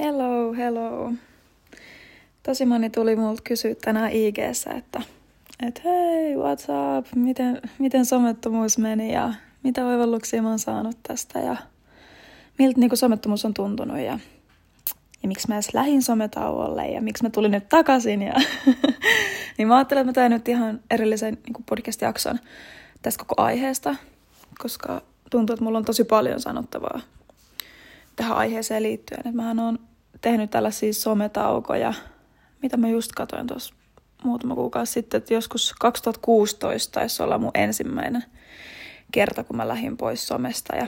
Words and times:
Hello, 0.00 0.52
hello. 0.52 1.12
Tosi 2.42 2.66
moni 2.66 2.90
tuli 2.90 3.16
multa 3.16 3.42
kysyä 3.44 3.74
tänään 3.74 4.12
ig 4.12 4.38
että, 4.38 5.02
että 5.66 5.80
hei, 5.84 6.34
what's 6.34 6.66
up, 6.98 7.06
miten, 7.14 7.60
miten 7.78 8.06
somettomuus 8.06 8.78
meni 8.78 9.12
ja 9.12 9.34
mitä 9.62 9.86
oivalluksia 9.86 10.42
mä 10.42 10.48
oon 10.48 10.58
saanut 10.58 10.96
tästä 11.02 11.38
ja 11.38 11.56
miltä 12.58 12.80
niin 12.80 12.96
somettomuus 12.96 13.44
on 13.44 13.54
tuntunut 13.54 13.98
ja, 13.98 14.18
ja 15.22 15.28
miksi 15.28 15.48
mä 15.48 15.54
edes 15.54 15.74
lähin 15.74 16.02
sometauolle 16.02 16.88
ja 16.88 17.02
miksi 17.02 17.22
mä 17.22 17.30
tulin 17.30 17.50
nyt 17.50 17.68
takaisin. 17.68 18.22
Ja 18.22 18.34
niin 19.58 19.68
mä 19.68 19.76
ajattelin, 19.76 20.00
että 20.00 20.10
mä 20.10 20.12
teen 20.12 20.30
nyt 20.30 20.48
ihan 20.48 20.80
erillisen 20.90 21.38
niin 21.46 21.64
podcast-jakson 21.68 22.38
tästä 23.02 23.24
koko 23.24 23.42
aiheesta, 23.42 23.96
koska 24.58 25.02
tuntuu, 25.30 25.54
että 25.54 25.64
mulla 25.64 25.78
on 25.78 25.84
tosi 25.84 26.04
paljon 26.04 26.40
sanottavaa 26.40 27.00
tähän 28.16 28.36
aiheeseen 28.36 28.82
liittyen. 28.82 29.20
Että 29.20 29.32
mähän 29.32 29.58
on 29.58 29.89
tehnyt 30.20 30.50
tällaisia 30.50 30.92
sometaukoja, 30.92 31.94
mitä 32.62 32.76
mä 32.76 32.88
just 32.88 33.12
katsoin 33.12 33.46
tuossa 33.46 33.74
muutama 34.24 34.54
kuukausi 34.54 34.92
sitten, 34.92 35.18
että 35.18 35.34
joskus 35.34 35.74
2016 35.80 36.92
taisi 36.92 37.22
olla 37.22 37.38
mun 37.38 37.50
ensimmäinen 37.54 38.24
kerta, 39.12 39.44
kun 39.44 39.56
mä 39.56 39.68
lähdin 39.68 39.96
pois 39.96 40.26
somesta. 40.26 40.76
Ja 40.76 40.86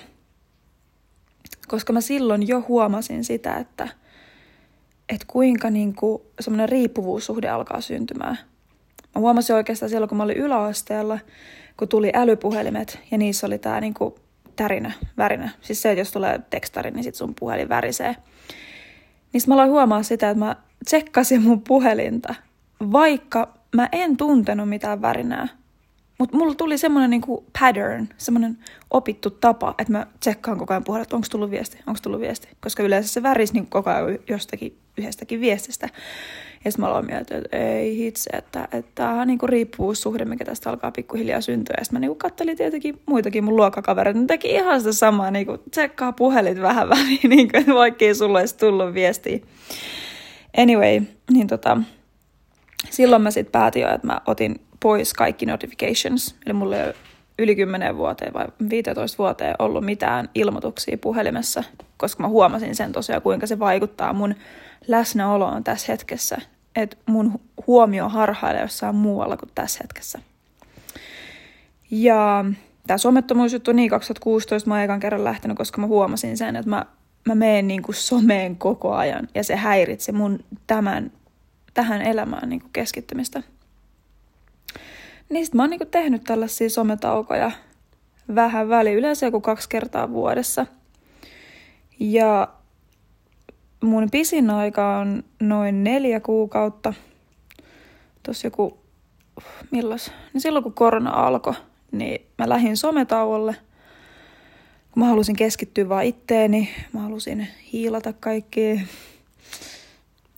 koska 1.68 1.92
mä 1.92 2.00
silloin 2.00 2.48
jo 2.48 2.64
huomasin 2.68 3.24
sitä, 3.24 3.56
että, 3.56 3.88
että 5.08 5.26
kuinka 5.26 5.70
niin 5.70 5.94
kuin 5.94 6.22
semmoinen 6.40 6.68
riippuvuussuhde 6.68 7.48
alkaa 7.48 7.80
syntymään. 7.80 8.38
Mä 9.14 9.20
huomasin 9.20 9.56
oikeastaan 9.56 9.90
silloin, 9.90 10.08
kun 10.08 10.18
mä 10.18 10.24
olin 10.24 10.36
yläasteella, 10.36 11.18
kun 11.76 11.88
tuli 11.88 12.12
älypuhelimet 12.14 12.98
ja 13.10 13.18
niissä 13.18 13.46
oli 13.46 13.58
tämä 13.58 13.80
niin 13.80 13.94
kuin 13.94 14.14
tärinä, 14.56 14.92
värinä. 15.16 15.50
Siis 15.60 15.82
se, 15.82 15.90
että 15.90 16.00
jos 16.00 16.12
tulee 16.12 16.40
tekstari, 16.50 16.90
niin 16.90 17.04
sit 17.04 17.14
sun 17.14 17.34
puhelin 17.40 17.68
värisee. 17.68 18.16
Niin 19.32 19.42
mä 19.46 19.54
aloin 19.54 19.70
huomaa 19.70 20.02
sitä, 20.02 20.30
että 20.30 20.44
mä 20.44 20.56
tsekkasin 20.84 21.42
mun 21.42 21.60
puhelinta, 21.60 22.34
vaikka 22.92 23.54
mä 23.76 23.88
en 23.92 24.16
tuntenut 24.16 24.68
mitään 24.68 25.02
värinää. 25.02 25.48
Mutta 26.18 26.36
mulla 26.36 26.54
tuli 26.54 26.78
semmoinen 26.78 27.10
niinku 27.10 27.44
pattern, 27.60 28.08
semmoinen 28.18 28.58
opittu 28.90 29.30
tapa, 29.30 29.74
että 29.78 29.92
mä 29.92 30.06
tsekkaan 30.20 30.58
koko 30.58 30.74
ajan 30.74 30.84
puhelin, 30.84 31.02
että 31.02 31.16
onko 31.16 31.26
tullut 31.30 31.50
viesti, 31.50 31.78
onko 31.86 32.00
tullut 32.02 32.20
viesti. 32.20 32.48
Koska 32.60 32.82
yleensä 32.82 33.08
se 33.08 33.22
värisi 33.22 33.52
niin 33.52 33.66
koko 33.66 33.90
ajan 33.90 34.18
jostakin 34.28 34.78
yhdestäkin 34.98 35.40
viestistä. 35.40 35.88
Ja 36.64 36.70
sitten 36.70 36.84
mä 36.84 36.88
aloin 36.88 37.06
miettiä, 37.06 37.38
että 37.38 37.56
ei 37.56 37.96
hitse, 37.96 38.30
että, 38.30 38.68
että 38.72 38.92
tämä 38.94 39.20
on 39.20 39.26
niinku 39.26 39.46
riippuvuussuhde, 39.46 40.24
mikä 40.24 40.44
tästä 40.44 40.70
alkaa 40.70 40.90
pikkuhiljaa 40.90 41.40
syntyä. 41.40 41.74
Ja 41.78 41.84
sitten 41.84 41.96
mä 41.96 42.00
niinku 42.00 42.14
kattelin 42.14 42.56
tietenkin 42.56 43.00
muitakin 43.06 43.44
mun 43.44 43.56
luokkakavereita, 43.56 44.20
ne 44.20 44.26
teki 44.26 44.48
ihan 44.48 44.80
sitä 44.80 44.92
samaa, 44.92 45.30
niinku 45.30 45.58
tsekkaa 45.70 46.12
puhelit 46.12 46.60
vähän 46.60 46.88
väliin, 46.94 47.28
niinku, 47.28 47.56
että 47.58 47.74
vaikkei 47.74 48.14
sulle 48.14 48.38
olisi 48.38 48.56
tullut 48.56 48.94
viestiä. 48.94 49.38
Anyway, 50.56 51.02
niin 51.32 51.46
tota, 51.46 51.78
silloin 52.90 53.22
mä 53.22 53.30
sitten 53.30 53.52
päätin 53.52 53.82
jo, 53.82 53.94
että 53.94 54.06
mä 54.06 54.20
otin 54.26 54.60
pois 54.80 55.14
kaikki 55.14 55.46
notifications. 55.46 56.36
Eli 56.46 56.52
mulla 56.52 56.76
ei 56.76 56.92
yli 57.38 57.56
10 57.56 57.96
vuoteen 57.96 58.32
vai 58.32 58.46
15 58.70 59.18
vuoteen 59.18 59.54
ollut 59.58 59.84
mitään 59.84 60.28
ilmoituksia 60.34 60.98
puhelimessa, 60.98 61.64
koska 61.96 62.22
mä 62.22 62.28
huomasin 62.28 62.74
sen 62.74 62.92
tosiaan, 62.92 63.22
kuinka 63.22 63.46
se 63.46 63.58
vaikuttaa 63.58 64.12
mun 64.12 64.34
läsnäoloon 64.88 65.64
tässä 65.64 65.92
hetkessä. 65.92 66.38
Että 66.76 66.96
mun 67.06 67.40
huomio 67.66 68.08
harhailee 68.08 68.62
jossain 68.62 68.94
muualla 68.94 69.36
kuin 69.36 69.50
tässä 69.54 69.78
hetkessä. 69.82 70.18
Ja 71.90 72.44
tämä 72.86 72.98
somettomuusjuttu, 72.98 73.72
niin 73.72 73.90
2016 73.90 74.68
mä 74.68 74.74
oon 74.74 74.84
ekan 74.84 75.00
kerran 75.00 75.24
lähtenyt, 75.24 75.56
koska 75.56 75.80
mä 75.80 75.86
huomasin 75.86 76.36
sen, 76.36 76.56
että 76.56 76.70
mä, 76.70 76.86
mä 77.28 77.34
menen 77.34 77.68
niin 77.68 77.82
kuin 77.82 77.94
someen 77.94 78.56
koko 78.56 78.94
ajan 78.94 79.28
ja 79.34 79.44
se 79.44 79.56
häiritsi 79.56 80.12
mun 80.12 80.44
tämän, 80.66 81.12
tähän 81.74 82.02
elämään 82.02 82.48
niin 82.48 82.60
kuin 82.60 82.72
keskittymistä. 82.72 83.42
Niin 85.28 85.46
sit 85.46 85.54
mä 85.54 85.62
oon 85.62 85.70
niin 85.70 85.80
kuin 85.80 85.90
tehnyt 85.90 86.24
tällaisia 86.24 86.70
sometaukoja 86.70 87.50
vähän 88.34 88.68
väliin, 88.68 88.98
yleensä 88.98 89.26
joku 89.26 89.40
kaksi 89.40 89.68
kertaa 89.68 90.10
vuodessa. 90.10 90.66
Ja 92.00 92.48
mun 93.82 94.10
pisin 94.10 94.50
aika 94.50 94.96
on 94.98 95.24
noin 95.40 95.84
neljä 95.84 96.20
kuukautta. 96.20 96.94
Tuossa 98.22 98.46
joku, 98.46 98.78
milloin? 99.70 100.00
Niin 100.32 100.40
silloin 100.40 100.62
kun 100.62 100.74
korona 100.74 101.10
alkoi, 101.10 101.54
niin 101.92 102.26
mä 102.38 102.48
lähdin 102.48 102.76
sometauolle. 102.76 103.56
Kun 104.90 105.02
mä 105.02 105.06
halusin 105.06 105.36
keskittyä 105.36 105.88
vaan 105.88 106.04
itteeni, 106.04 106.68
mä 106.92 107.00
halusin 107.00 107.48
hiilata 107.72 108.12
kaikki 108.12 108.80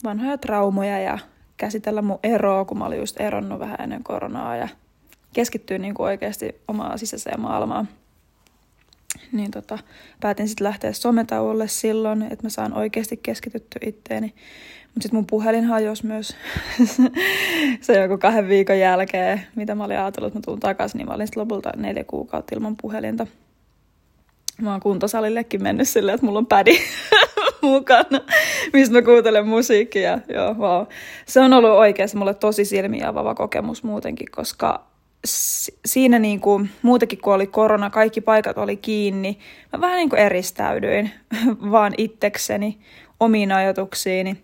vanhoja 0.05 0.39
traumoja 0.39 0.99
ja 0.99 1.19
käsitellä 1.57 2.03
mun 2.03 2.19
eroa, 2.23 2.65
kun 2.65 2.79
mä 2.79 2.87
olin 2.87 2.99
just 2.99 3.21
eronnut 3.21 3.59
vähän 3.59 3.81
ennen 3.81 4.05
koronaa 4.05 4.57
ja 4.57 4.69
keskittyä 5.33 5.79
niin 5.79 5.95
kuin 5.95 6.05
oikeasti 6.05 6.61
omaa 6.69 6.97
sisäiseen 6.97 7.41
maailmaan 7.41 7.89
niin 9.35 9.51
tota, 9.51 9.79
päätin 10.21 10.49
sitten 10.49 10.65
lähteä 10.65 10.93
sometauolle 10.93 11.69
silloin, 11.69 12.23
että 12.23 12.43
mä 12.43 12.49
saan 12.49 12.73
oikeasti 12.73 13.17
keskityttyä 13.17 13.81
itteeni. 13.87 14.35
Mutta 14.85 15.03
sitten 15.03 15.17
mun 15.17 15.27
puhelin 15.27 15.65
hajosi 15.65 16.07
myös 16.07 16.37
se 17.81 18.03
joku 18.03 18.19
kahden 18.19 18.49
viikon 18.49 18.79
jälkeen, 18.79 19.41
mitä 19.57 19.75
mä 19.75 19.85
olin 19.85 19.99
ajatellut, 19.99 20.29
että 20.29 20.39
mä 20.39 20.43
tuun 20.45 20.61
takaisin, 20.61 20.99
niin 20.99 21.09
mä 21.09 21.15
olin 21.15 21.27
sitten 21.27 21.41
lopulta 21.41 21.73
neljä 21.77 22.05
kuukautta 22.05 22.55
ilman 22.55 22.77
puhelinta. 22.83 23.27
Mä 24.63 24.71
oon 24.71 24.81
kuntosalillekin 24.81 25.63
mennyt 25.63 25.89
silleen, 25.89 26.15
että 26.15 26.27
mulla 26.27 26.39
on 26.39 26.47
pädi 26.47 26.79
mukana, 27.63 28.21
mistä 28.73 28.95
mä 28.95 29.03
kuuntelen 29.03 29.49
musiikkia. 29.49 30.19
Joo, 30.29 30.55
wow. 30.55 30.87
Se 31.27 31.41
on 31.41 31.53
ollut 31.53 31.71
oikeasti 31.71 32.17
mulle 32.17 32.35
tosi 32.35 32.65
silmiä 32.65 33.09
avaava 33.09 33.35
kokemus 33.35 33.83
muutenkin, 33.83 34.31
koska 34.31 34.87
siinä 35.87 36.19
niin 36.19 36.41
kuin, 36.41 36.71
muutenkin 36.83 37.21
kun 37.21 37.35
oli 37.35 37.47
korona, 37.47 37.91
kaikki 37.91 38.21
paikat 38.21 38.59
oli 38.59 38.77
kiinni, 38.77 39.39
mä 39.73 39.81
vähän 39.81 39.97
niin 39.97 40.11
kuin 40.11 40.21
eristäydyin 40.21 41.11
vaan 41.71 41.93
itsekseni, 41.99 42.79
omiin 43.21 43.53
ajatuksiini. 43.53 44.43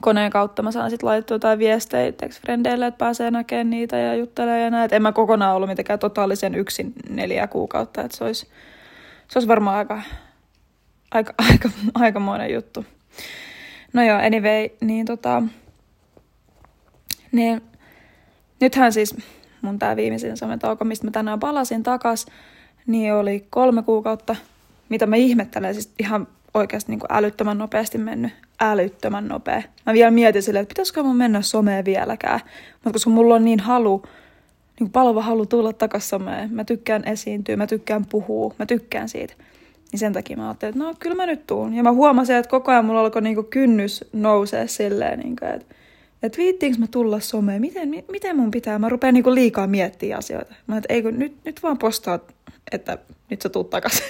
Koneen 0.00 0.30
kautta 0.30 0.62
mä 0.62 0.72
saan 0.72 0.90
sitten 0.90 1.08
laittaa 1.08 1.34
jotain 1.34 1.58
viestejä 1.58 2.12
frendeille, 2.42 2.86
että 2.86 2.98
pääsee 2.98 3.30
näkemään 3.30 3.70
niitä 3.70 3.96
ja 3.96 4.14
juttelee 4.14 4.62
ja 4.64 4.70
näin. 4.70 4.94
En 4.94 5.02
mä 5.02 5.12
kokonaan 5.12 5.56
ollut 5.56 5.68
mitenkään 5.68 5.98
totaalisen 5.98 6.54
yksin 6.54 6.92
neljä 7.08 7.46
kuukautta, 7.46 8.00
että 8.00 8.16
se 8.16 8.24
olisi, 8.24 8.46
se 9.28 9.38
olisi 9.38 9.48
varmaan 9.48 9.76
aika, 9.76 10.02
aika, 11.10 11.34
aika, 11.50 11.70
aikamoinen 11.94 12.54
juttu. 12.54 12.84
No 13.92 14.02
joo, 14.02 14.18
anyway, 14.18 14.68
niin 14.80 15.06
tota, 15.06 15.42
niin 17.32 17.62
nythän 18.60 18.92
siis 18.92 19.16
mun 19.62 19.78
tämä 19.78 19.96
viimeisin 19.96 20.36
sometauko, 20.36 20.84
mistä 20.84 21.06
mä 21.06 21.10
tänään 21.10 21.40
palasin 21.40 21.82
takas, 21.82 22.26
niin 22.86 23.14
oli 23.14 23.46
kolme 23.50 23.82
kuukautta, 23.82 24.36
mitä 24.88 25.06
mä 25.06 25.16
ihmettelen, 25.16 25.74
siis 25.74 25.92
ihan 25.98 26.28
oikeasti 26.54 26.92
niin 26.92 27.00
kuin 27.00 27.12
älyttömän 27.12 27.58
nopeasti 27.58 27.98
mennyt, 27.98 28.32
älyttömän 28.60 29.28
nopea. 29.28 29.62
Mä 29.86 29.92
vielä 29.92 30.10
mietin 30.10 30.42
silleen, 30.42 30.62
että 30.62 30.72
pitäisikö 30.72 31.02
mun 31.02 31.16
mennä 31.16 31.42
someen 31.42 31.84
vieläkään, 31.84 32.40
mutta 32.74 32.92
koska 32.92 33.10
mulla 33.10 33.34
on 33.34 33.44
niin 33.44 33.60
halu, 33.60 34.02
niin 34.80 34.90
palva 34.90 35.22
halu 35.22 35.46
tulla 35.46 35.72
takas 35.72 36.08
someen, 36.08 36.52
mä 36.52 36.64
tykkään 36.64 37.04
esiintyä, 37.04 37.56
mä 37.56 37.66
tykkään 37.66 38.06
puhua, 38.06 38.54
mä 38.58 38.66
tykkään 38.66 39.08
siitä. 39.08 39.34
Niin 39.92 40.00
sen 40.00 40.12
takia 40.12 40.36
mä 40.36 40.48
ajattelin, 40.48 40.70
että 40.74 40.84
no 40.84 40.94
kyllä 40.98 41.16
mä 41.16 41.26
nyt 41.26 41.46
tuun. 41.46 41.74
Ja 41.74 41.82
mä 41.82 41.92
huomasin, 41.92 42.36
että 42.36 42.50
koko 42.50 42.72
ajan 42.72 42.84
mulla 42.84 43.00
alkoi 43.00 43.22
niinku 43.22 43.42
kynnys 43.42 44.04
nousee 44.12 44.68
silleen, 44.68 45.18
niinku, 45.18 45.44
että 45.44 45.74
että 46.22 46.38
viittiinkö 46.38 46.78
mä 46.78 46.86
tulla 46.86 47.20
someen, 47.20 47.60
miten, 47.60 48.04
miten 48.10 48.36
mun 48.36 48.50
pitää, 48.50 48.78
mä 48.78 48.88
rupean 48.88 49.14
niinku 49.14 49.34
liikaa 49.34 49.66
miettimään 49.66 50.18
asioita. 50.18 50.54
Mä 50.66 50.76
että 50.76 50.94
eikö, 50.94 51.12
nyt, 51.12 51.36
nyt 51.44 51.62
vaan 51.62 51.78
postaa, 51.78 52.18
että 52.72 52.98
nyt 53.30 53.42
sä 53.42 53.48
tuut 53.48 53.70
takas. 53.70 54.02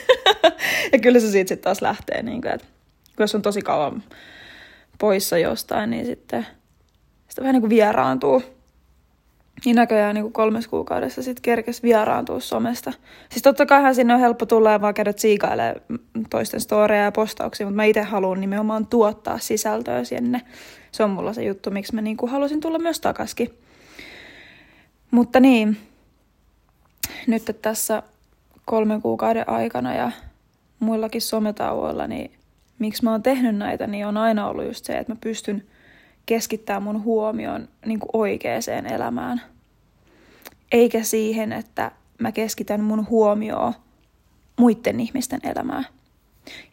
ja 0.92 0.98
kyllä 0.98 1.20
se 1.20 1.30
siitä 1.30 1.48
sitten 1.48 1.64
taas 1.64 1.82
lähtee, 1.82 2.22
niin 2.22 2.42
kuin, 2.42 2.52
että 2.52 2.66
jos 3.18 3.34
on 3.34 3.42
tosi 3.42 3.62
kauan 3.62 4.02
poissa 4.98 5.38
jostain, 5.38 5.90
niin 5.90 6.06
sitten 6.06 6.46
sitä 7.28 7.42
vähän 7.42 7.52
niin 7.52 7.62
kuin 7.62 7.70
vieraantuu. 7.70 8.42
Niin 9.64 9.76
näköjään 9.76 10.14
niin 10.14 10.32
kolmes 10.32 10.68
kuukaudessa 10.68 11.22
sitten 11.22 11.42
kerkes 11.42 11.82
vieraantua 11.82 12.40
somesta. 12.40 12.92
Siis 13.30 13.42
totta 13.42 13.66
kaihan 13.66 13.94
sinne 13.94 14.14
on 14.14 14.20
helppo 14.20 14.46
tulla 14.46 14.72
ja 14.72 14.80
vaan 14.80 14.94
käydä 14.94 15.12
tsiikailemaan 15.12 15.80
toisten 16.30 16.60
storeja 16.60 17.04
ja 17.04 17.12
postauksia, 17.12 17.66
mutta 17.66 17.76
mä 17.76 17.84
itse 17.84 18.02
haluan 18.02 18.40
nimenomaan 18.40 18.86
tuottaa 18.86 19.38
sisältöä 19.38 20.04
sinne 20.04 20.42
se 20.96 21.04
on 21.04 21.10
mulla 21.10 21.32
se 21.32 21.44
juttu, 21.44 21.70
miksi 21.70 21.94
mä 21.94 22.02
niin 22.02 22.16
kuin 22.16 22.30
halusin 22.32 22.60
tulla 22.60 22.78
myös 22.78 23.00
takaskin. 23.00 23.50
Mutta 25.10 25.40
niin, 25.40 25.76
nyt 27.26 27.58
tässä 27.62 28.02
kolmen 28.64 29.02
kuukauden 29.02 29.48
aikana 29.48 29.94
ja 29.94 30.12
muillakin 30.80 31.22
sometauoilla, 31.22 32.06
niin 32.06 32.30
miksi 32.78 33.04
mä 33.04 33.10
oon 33.10 33.22
tehnyt 33.22 33.56
näitä, 33.56 33.86
niin 33.86 34.06
on 34.06 34.16
aina 34.16 34.48
ollut 34.48 34.64
just 34.64 34.84
se, 34.84 34.98
että 34.98 35.12
mä 35.12 35.18
pystyn 35.20 35.64
keskittämään 36.26 36.82
mun 36.82 37.04
huomioon 37.04 37.68
niin 37.86 38.00
kuin 38.00 38.10
oikeaan 38.12 38.86
elämään. 38.92 39.42
Eikä 40.72 41.02
siihen, 41.02 41.52
että 41.52 41.90
mä 42.18 42.32
keskitän 42.32 42.80
mun 42.80 43.08
huomioon 43.08 43.74
muiden 44.58 45.00
ihmisten 45.00 45.40
elämään. 45.42 45.86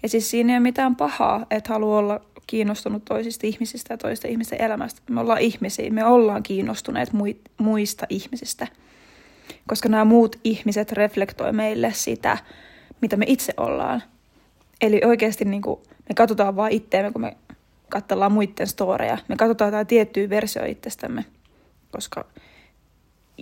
Ja 0.04 0.10
siis 0.10 0.30
siinä 0.30 0.54
ei 0.54 0.58
ole 0.58 0.64
mitään 0.64 0.96
pahaa, 0.96 1.46
että 1.52 1.74
haluaa 1.74 2.00
olla 2.00 2.22
kiinnostunut 2.48 3.06
toisista 3.06 3.48
ihmisistä 3.48 3.94
ja 3.94 3.98
toista 3.98 4.28
ihmisten 4.28 4.62
elämästä. 4.62 5.02
Me 5.10 5.22
ollaan 5.22 5.42
ihmisiä, 5.42 5.90
me 5.90 6.06
ollaan 6.06 6.44
kiinnostuneet 6.44 7.10
muista 7.58 8.06
ihmisistä, 8.10 8.68
koska 9.68 9.90
nämä 9.90 10.06
muut 10.06 10.36
ihmiset 10.44 10.92
reflektoi 10.92 11.54
meille 11.54 11.94
sitä, 11.94 12.38
mitä 13.02 13.18
me 13.18 13.26
itse 13.28 13.54
ollaan. 13.58 14.04
Eli 14.82 15.02
oikeasti 15.06 15.46
niin 15.46 15.62
kuin, 15.62 15.80
me 16.10 16.16
katsotaan 16.16 16.56
vain 16.56 16.74
itteemme, 16.74 17.12
kun 17.12 17.22
me 17.22 17.38
katsellaan 17.90 18.32
muiden 18.32 18.68
storeja. 18.68 19.18
Me 19.28 19.36
katsotaan 19.36 19.68
jotain 19.68 19.88
tiettyä 19.88 20.30
versio 20.30 20.66
itsestämme, 20.66 21.26
koska 21.92 22.26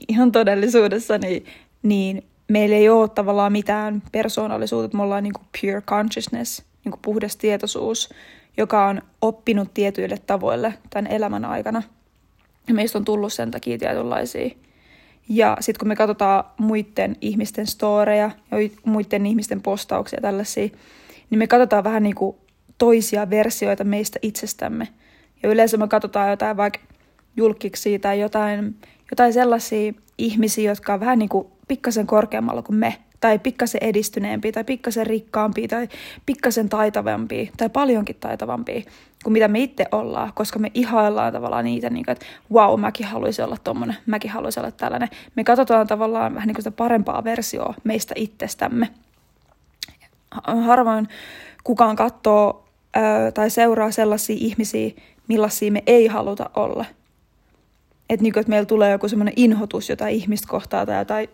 ihan 0.08 0.32
todellisuudessa 0.32 1.18
niin, 1.18 1.46
niin 1.84 2.24
meillä 2.48 2.76
ei 2.76 2.90
ole 2.90 3.10
tavallaan 3.10 3.52
mitään 3.52 4.04
persoonallisuutta, 4.12 4.98
me 4.98 5.04
ollaan 5.04 5.24
niin 5.24 5.34
kuin 5.34 5.48
pure 5.62 5.82
consciousness, 5.82 6.64
niin 6.86 6.92
kuin 6.92 7.02
puhdas 7.02 7.36
tietoisuus, 7.36 8.10
joka 8.58 8.88
on 8.88 9.02
oppinut 9.22 9.74
tietyille 9.74 10.18
tavoille 10.28 10.74
tämän 10.90 11.12
elämän 11.12 11.46
aikana. 11.46 11.84
Ja 12.68 12.74
meistä 12.74 12.98
on 12.98 13.06
tullut 13.06 13.34
sen 13.34 13.52
takia 13.52 13.78
tietynlaisia. 13.78 14.50
Ja 15.30 15.58
sitten 15.60 15.80
kun 15.80 15.88
me 15.88 15.96
katsotaan 15.96 16.44
muiden 16.58 17.16
ihmisten 17.22 17.68
storeja 17.68 18.32
ja 18.52 18.58
muiden 18.86 19.26
ihmisten 19.26 19.62
postauksia 19.62 20.22
tällaisia, 20.22 20.70
niin 21.30 21.40
me 21.40 21.48
katsotaan 21.48 21.84
vähän 21.84 22.04
niin 22.04 22.16
kuin 22.16 22.38
toisia 22.78 23.30
versioita 23.30 23.84
meistä 23.84 24.20
itsestämme. 24.22 24.88
Ja 25.44 25.50
yleensä 25.50 25.78
me 25.78 25.88
katsotaan 25.88 26.30
jotain 26.30 26.58
vaikka 26.58 26.80
julkiksi 27.38 28.00
tai 28.00 28.20
jotain, 28.20 28.76
jotain 29.12 29.34
sellaisia 29.34 29.94
ihmisiä, 30.18 30.72
jotka 30.72 30.94
on 30.94 31.00
vähän 31.00 31.20
niin 31.20 31.30
kuin 31.30 31.48
pikkasen 31.68 32.08
korkeammalla 32.08 32.62
kuin 32.62 32.76
me, 32.76 32.98
tai 33.22 33.40
pikkasen 33.40 33.84
edistyneempiä, 33.84 34.52
tai 34.52 34.64
pikkasen 34.64 35.08
rikkaampia, 35.08 35.68
tai 35.68 35.88
pikkasen 36.26 36.70
taitavampia, 36.70 37.52
tai 37.58 37.70
paljonkin 37.70 38.16
taitavampia 38.20 38.82
kuin 39.24 39.34
mitä 39.34 39.48
me 39.48 39.60
itse 39.60 39.86
ollaan, 39.92 40.32
koska 40.34 40.60
me 40.60 40.72
ihaillaan 40.74 41.34
tavallaan 41.34 41.66
niitä, 41.66 41.90
niin 41.90 42.06
kuin, 42.06 42.14
että 42.14 42.26
wow, 42.54 42.80
mäkin 42.80 43.06
haluaisin 43.08 43.46
olla 43.46 43.58
tommonen, 43.64 43.98
mäkin 44.06 44.32
haluaisin 44.32 44.64
olla 44.64 44.72
tällainen. 44.72 45.10
Me 45.36 45.44
katsotaan 45.44 45.88
tavallaan 45.88 46.36
vähän 46.36 46.48
niin 46.48 46.56
kuin 46.56 46.64
sitä 46.64 46.76
parempaa 46.78 47.24
versioa 47.24 47.74
meistä 47.84 48.14
itsestämme. 48.18 48.90
Harvoin 50.66 51.08
kukaan 51.64 51.96
katsoo 51.96 52.66
tai 53.34 53.50
seuraa 53.50 53.92
sellaisia 53.92 54.36
ihmisiä, 54.40 54.92
millaisia 55.28 55.72
me 55.72 55.84
ei 55.88 56.08
haluta 56.08 56.50
olla. 56.56 56.86
Että 58.10 58.24
niin 58.24 58.34
kuin, 58.34 58.46
meillä 58.48 58.66
tulee 58.66 58.92
joku 58.92 59.08
semmoinen 59.08 59.34
inhotus 59.38 59.90
jotain 59.90 60.16
ihmistä 60.16 60.48
kohtaa 60.48 60.86
tai 60.86 60.98
jotain 60.98 61.30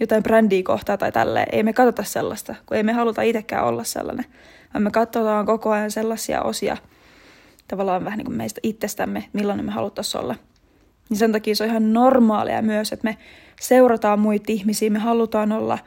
jotain 0.00 0.22
brändiä 0.22 0.62
kohtaa 0.62 0.96
tai 0.96 1.12
tälleen. 1.12 1.46
Ei 1.52 1.62
me 1.62 1.72
katsota 1.72 2.04
sellaista, 2.04 2.54
kun 2.66 2.76
ei 2.76 2.82
me 2.82 2.92
haluta 2.92 3.22
itsekään 3.22 3.64
olla 3.64 3.84
sellainen. 3.84 4.24
Vaan 4.74 4.82
me 4.82 4.90
katsotaan 4.90 5.46
koko 5.46 5.70
ajan 5.70 5.90
sellaisia 5.90 6.42
osia, 6.42 6.76
tavallaan 7.68 8.04
vähän 8.04 8.18
niin 8.18 8.26
kuin 8.26 8.36
meistä 8.36 8.60
itsestämme, 8.62 9.24
millainen 9.32 9.66
me 9.66 9.72
haluttaisiin 9.72 10.22
olla. 10.22 10.34
Niin 11.08 11.18
sen 11.18 11.32
takia 11.32 11.56
se 11.56 11.64
on 11.64 11.70
ihan 11.70 11.92
normaalia 11.92 12.62
myös, 12.62 12.92
että 12.92 13.04
me 13.04 13.16
seurataan 13.60 14.18
muita 14.18 14.52
ihmisiä, 14.52 14.90
me 14.90 14.98
halutaan 14.98 15.52
olla, 15.52 15.78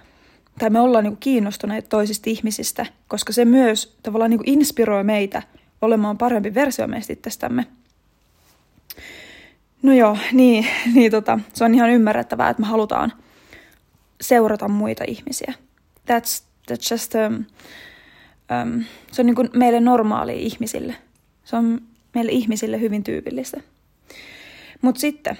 tai 0.59 0.69
me 0.69 0.79
ollaan 0.79 1.03
niin 1.03 1.13
kuin 1.13 1.19
kiinnostuneet 1.19 1.89
toisista 1.89 2.29
ihmisistä, 2.29 2.85
koska 3.07 3.33
se 3.33 3.45
myös 3.45 3.97
tavallaan 4.03 4.31
niin 4.31 4.39
kuin 4.39 4.49
inspiroi 4.49 5.03
meitä 5.03 5.41
olemaan 5.81 6.17
parempi 6.17 6.53
versio 6.53 6.87
meistä 6.87 7.13
itsestämme. 7.13 7.65
No 9.81 9.93
joo, 9.93 10.17
niin, 10.31 10.67
niin 10.95 11.11
tota, 11.11 11.39
se 11.53 11.65
on 11.65 11.75
ihan 11.75 11.89
ymmärrettävää, 11.89 12.49
että 12.49 12.61
me 12.61 12.67
halutaan– 12.67 13.13
seurata 14.21 14.67
muita 14.67 15.03
ihmisiä. 15.07 15.53
That's, 16.11 16.43
that's 16.71 16.91
just, 16.91 17.13
um, 17.15 17.35
um, 17.35 18.83
se 19.11 19.21
on 19.21 19.25
niin 19.25 19.35
kuin 19.35 19.49
meille 19.53 19.79
normaali 19.79 20.43
ihmisille. 20.43 20.95
Se 21.43 21.55
on 21.55 21.81
meille 22.15 22.31
ihmisille 22.31 22.79
hyvin 22.79 23.03
tyypillistä. 23.03 23.61
Mutta 24.81 25.01
sitten, 25.01 25.37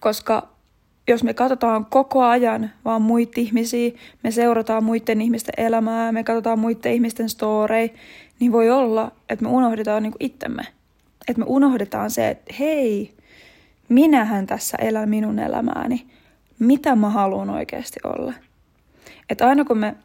koska 0.00 0.48
jos 1.08 1.22
me 1.24 1.34
katsotaan 1.34 1.86
koko 1.86 2.22
ajan 2.22 2.70
vaan 2.84 3.02
muita 3.02 3.40
ihmisiä, 3.40 3.90
me 4.22 4.30
seurataan 4.30 4.84
muiden 4.84 5.20
ihmisten 5.20 5.54
elämää, 5.56 6.12
me 6.12 6.24
katsotaan 6.24 6.58
muiden 6.58 6.92
ihmisten 6.92 7.28
storei, 7.28 7.94
niin 8.40 8.52
voi 8.52 8.70
olla, 8.70 9.12
että 9.28 9.44
me 9.44 9.50
unohdetaan 9.50 10.02
niin 10.02 10.14
itsemme. 10.20 10.62
Että 11.28 11.40
me 11.40 11.44
unohdetaan 11.48 12.10
se, 12.10 12.28
että 12.28 12.54
hei, 12.58 13.14
minähän 13.88 14.46
tässä 14.46 14.76
elän 14.80 15.08
minun 15.08 15.38
elämääni 15.38 16.06
mitä 16.60 16.96
mä 16.96 17.10
haluan 17.10 17.50
oikeasti 17.50 18.00
olla. 18.04 18.32
Että 19.30 19.48
aina 19.48 19.64
kun 19.64 19.78
me 19.78 19.96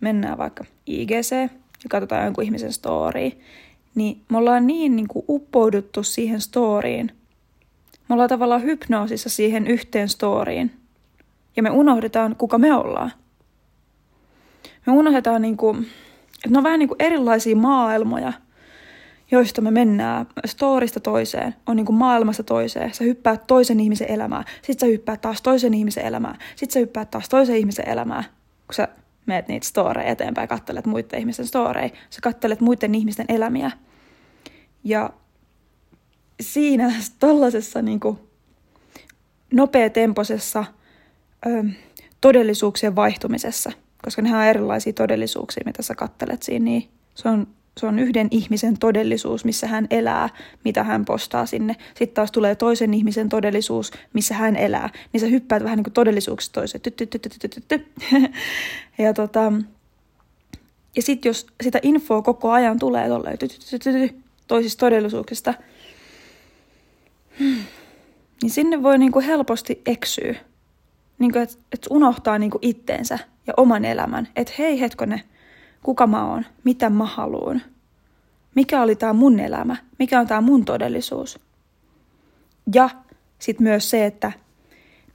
mennään 0.00 0.38
vaikka 0.38 0.64
IGC 0.86 1.32
ja 1.82 1.88
katsotaan 1.90 2.24
jonkun 2.24 2.44
ihmisen 2.44 2.72
story, 2.72 3.30
niin 3.94 4.20
me 4.28 4.38
ollaan 4.38 4.66
niin, 4.66 4.96
niin 4.96 5.08
kuin 5.08 5.24
uppouduttu 5.28 6.02
siihen 6.02 6.40
storyin. 6.40 7.10
Me 8.08 8.12
ollaan 8.12 8.28
tavallaan 8.28 8.62
hypnoosissa 8.62 9.28
siihen 9.28 9.66
yhteen 9.66 10.08
storyin. 10.08 10.72
Ja 11.56 11.62
me 11.62 11.70
unohdetaan, 11.70 12.36
kuka 12.36 12.58
me 12.58 12.74
ollaan. 12.74 13.12
Me 14.86 14.92
unohdetaan, 14.92 15.42
niin 15.42 15.56
kuin, 15.56 15.78
että 16.34 16.50
ne 16.50 16.58
on 16.58 16.64
vähän 16.64 16.78
niin 16.78 16.88
kuin 16.88 17.02
erilaisia 17.02 17.56
maailmoja– 17.56 18.32
joista 19.30 19.60
me 19.60 19.70
mennään 19.70 20.26
storista 20.46 21.00
toiseen, 21.00 21.54
on 21.66 21.76
niin 21.76 21.86
kuin 21.86 21.96
maailmasta 21.96 22.42
toiseen. 22.42 22.94
Sä 22.94 23.04
hyppäät 23.04 23.46
toisen 23.46 23.80
ihmisen 23.80 24.10
elämää, 24.10 24.44
sit 24.62 24.80
sä 24.80 24.86
hyppäät 24.86 25.20
taas 25.20 25.42
toisen 25.42 25.74
ihmisen 25.74 26.04
elämää, 26.04 26.38
sit 26.56 26.70
sä 26.70 26.80
hyppäät 26.80 27.10
taas 27.10 27.28
toisen 27.28 27.56
ihmisen 27.56 27.88
elämää, 27.88 28.24
kun 28.66 28.74
sä 28.74 28.88
meet 29.26 29.48
niitä 29.48 29.66
storeja 29.66 30.10
eteenpäin, 30.10 30.48
kattelet 30.48 30.86
muiden 30.86 31.20
ihmisten 31.20 31.46
storeja, 31.46 31.90
sä 32.10 32.20
kattelet 32.22 32.60
muiden 32.60 32.94
ihmisten 32.94 33.26
elämiä. 33.28 33.70
Ja 34.84 35.10
siinä 36.40 36.92
tollasessa 37.18 37.82
niin 37.82 38.00
kuin 38.00 38.18
nopeatempoisessa 39.52 40.64
ö, 41.46 41.64
todellisuuksien 42.20 42.96
vaihtumisessa, 42.96 43.72
koska 44.04 44.22
nehän 44.22 44.40
on 44.40 44.46
erilaisia 44.46 44.92
todellisuuksia, 44.92 45.62
mitä 45.66 45.82
sä 45.82 45.94
kattelet 45.94 46.42
siinä, 46.42 46.64
niin 46.64 46.88
se 47.14 47.28
on 47.28 47.46
se 47.80 47.86
on 47.86 47.98
yhden 47.98 48.28
ihmisen 48.30 48.78
todellisuus, 48.78 49.44
missä 49.44 49.66
hän 49.66 49.86
elää, 49.90 50.28
mitä 50.64 50.82
hän 50.82 51.04
postaa 51.04 51.46
sinne. 51.46 51.76
Sitten 51.88 52.14
taas 52.14 52.32
tulee 52.32 52.54
toisen 52.54 52.94
ihmisen 52.94 53.28
todellisuus, 53.28 53.92
missä 54.12 54.34
hän 54.34 54.56
elää. 54.56 54.90
Niin 55.12 55.20
sä 55.20 55.26
hyppäät 55.26 55.62
vähän 55.62 55.76
niin 55.76 55.84
kuin 55.84 55.94
todellisuuksista 55.94 56.60
toiseen. 56.60 56.82
Ja, 58.98 59.14
tota, 59.14 59.52
ja 60.96 61.02
sitten 61.02 61.30
jos 61.30 61.46
sitä 61.62 61.78
infoa 61.82 62.22
koko 62.22 62.50
ajan 62.50 62.78
tulee 62.78 63.08
tolleen 63.08 63.38
toisista 64.48 64.80
todellisuuksista, 64.80 65.54
niin 68.42 68.50
sinne 68.50 68.82
voi 68.82 68.98
niin 68.98 69.12
kuin 69.12 69.24
helposti 69.24 69.82
eksyä. 69.86 70.34
Niin 71.18 71.36
että 71.36 71.56
et 71.72 71.86
unohtaa 71.90 72.38
niin 72.38 72.50
kuin 72.50 72.64
itteensä 72.64 73.18
ja 73.46 73.54
oman 73.56 73.84
elämän. 73.84 74.28
Että 74.36 74.52
hei 74.58 74.80
hetkonen, 74.80 75.22
kuka 75.84 76.06
mä 76.06 76.30
oon, 76.30 76.44
mitä 76.64 76.90
mä 76.90 77.04
haluan, 77.04 77.62
mikä 78.54 78.82
oli 78.82 78.96
tämä 78.96 79.12
mun 79.12 79.40
elämä, 79.40 79.76
mikä 79.98 80.20
on 80.20 80.26
tämä 80.26 80.40
mun 80.40 80.64
todellisuus. 80.64 81.40
Ja 82.74 82.90
sitten 83.38 83.64
myös 83.64 83.90
se, 83.90 84.06
että 84.06 84.32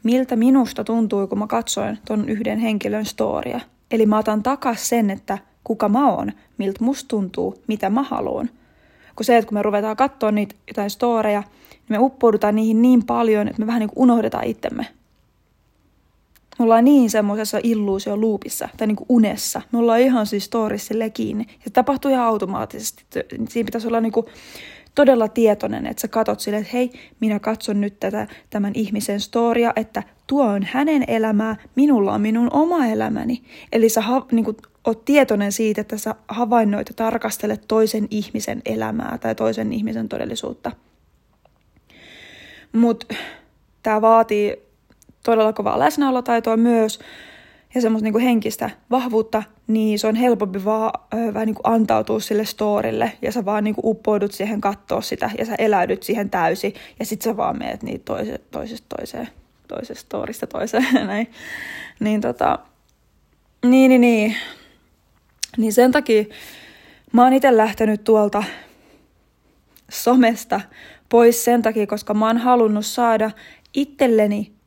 miltä 0.03 0.35
minusta 0.35 0.83
tuntui, 0.83 1.27
kun 1.27 1.39
mä 1.39 1.47
katsoin 1.47 1.97
ton 2.07 2.29
yhden 2.29 2.59
henkilön 2.59 3.05
storia. 3.05 3.59
Eli 3.91 4.05
mä 4.05 4.17
otan 4.17 4.43
takas 4.43 4.89
sen, 4.89 5.09
että 5.09 5.37
kuka 5.63 5.89
mä 5.89 6.11
oon, 6.11 6.31
miltä 6.57 6.83
musta 6.83 7.07
tuntuu, 7.07 7.63
mitä 7.67 7.89
mä 7.89 8.03
haluan. 8.03 8.49
Kun 9.15 9.25
se, 9.25 9.37
että 9.37 9.49
kun 9.49 9.57
me 9.57 9.61
ruvetaan 9.61 9.97
katsoa 9.97 10.31
niitä 10.31 10.55
jotain 10.67 10.89
storeja, 10.89 11.43
niin 11.69 11.83
me 11.89 11.97
uppoudutaan 11.99 12.55
niihin 12.55 12.81
niin 12.81 13.05
paljon, 13.05 13.47
että 13.47 13.61
me 13.61 13.67
vähän 13.67 13.79
niin 13.79 13.89
kuin 13.89 14.03
unohdetaan 14.03 14.43
itsemme. 14.43 14.85
Me 16.59 16.63
ollaan 16.63 16.85
niin 16.85 17.09
semmoisessa 17.09 17.59
illuusio-luupissa 17.63 18.69
tai 18.77 18.87
niin 18.87 18.95
kuin 18.95 19.05
unessa. 19.09 19.61
Me 19.71 19.79
ollaan 19.79 19.99
ihan 19.99 20.25
siis 20.25 20.45
storissa 20.45 20.93
kiinni. 21.13 21.45
Ja 21.49 21.63
se 21.63 21.69
tapahtuu 21.69 22.11
ihan 22.11 22.25
automaattisesti. 22.25 23.03
Siinä 23.49 23.65
pitäisi 23.65 23.87
olla 23.87 24.01
niin 24.01 24.11
kuin 24.11 24.25
todella 24.95 25.27
tietoinen, 25.27 25.87
että 25.87 26.01
sä 26.01 26.07
katot 26.07 26.39
silleen, 26.39 26.61
että 26.61 26.73
hei, 26.73 26.91
minä 27.19 27.39
katson 27.39 27.81
nyt 27.81 27.99
tätä, 27.99 28.27
tämän 28.49 28.71
ihmisen 28.75 29.19
storia, 29.19 29.73
että 29.75 30.03
tuo 30.27 30.45
on 30.45 30.63
hänen 30.71 31.03
elämää, 31.07 31.55
minulla 31.75 32.13
on 32.13 32.21
minun 32.21 32.49
oma 32.53 32.85
elämäni. 32.85 33.43
Eli 33.71 33.89
sä 33.89 34.01
ha, 34.01 34.25
niin 34.31 34.45
oot 34.83 35.05
tietoinen 35.05 35.51
siitä, 35.51 35.81
että 35.81 35.97
sä 35.97 36.15
havainnoit 36.27 36.89
ja 36.89 36.95
tarkastelet 36.95 37.63
toisen 37.67 38.07
ihmisen 38.11 38.61
elämää 38.65 39.17
tai 39.17 39.35
toisen 39.35 39.73
ihmisen 39.73 40.09
todellisuutta. 40.09 40.71
Mutta 42.71 43.15
tämä 43.83 44.01
vaatii 44.01 44.68
todella 45.31 45.53
kovaa 45.53 45.79
läsnäolotaitoa 45.79 46.57
myös 46.57 46.99
ja 47.75 47.81
semmoista 47.81 48.03
niin 48.03 48.13
kuin 48.13 48.23
henkistä 48.23 48.69
vahvuutta, 48.91 49.43
niin 49.67 49.99
se 49.99 50.07
on 50.07 50.15
helpompi 50.15 50.65
vaan 50.65 50.91
vähän 51.33 51.45
niin 51.45 51.55
kuin 51.55 51.73
antautua 51.73 52.19
sille 52.19 52.45
storille 52.45 53.11
ja 53.21 53.31
sä 53.31 53.45
vaan 53.45 53.63
niin 53.63 53.75
kuin 53.75 53.85
uppoudut 53.85 54.31
siihen 54.31 54.61
katsoa 54.61 55.01
sitä 55.01 55.31
ja 55.37 55.45
sä 55.45 55.55
eläydyt 55.57 56.03
siihen 56.03 56.29
täysin 56.29 56.73
ja 56.99 57.05
sit 57.05 57.21
sä 57.21 57.37
vaan 57.37 57.57
meet 57.57 57.83
niitä 57.83 58.05
toise, 58.05 58.37
toisesta 58.51 58.95
toiseen, 58.97 59.29
toisesta 59.67 60.01
storista 60.01 60.47
toiseen 60.47 60.87
näin. 61.07 61.31
Niin 61.99 62.21
tota, 62.21 62.59
niin, 63.65 63.89
niin, 63.89 64.01
niin. 64.01 64.35
Niin 65.57 65.73
sen 65.73 65.91
takia 65.91 66.23
Mä 67.11 67.23
oon 67.23 67.33
itse 67.33 67.57
lähtenyt 67.57 68.03
tuolta 68.03 68.43
somesta 69.89 70.61
pois 71.09 71.45
sen 71.45 71.61
takia, 71.61 71.87
koska 71.87 72.13
mä 72.13 72.27
oon 72.27 72.37
halunnut 72.37 72.85
saada 72.85 73.31
itselleni 73.73 74.58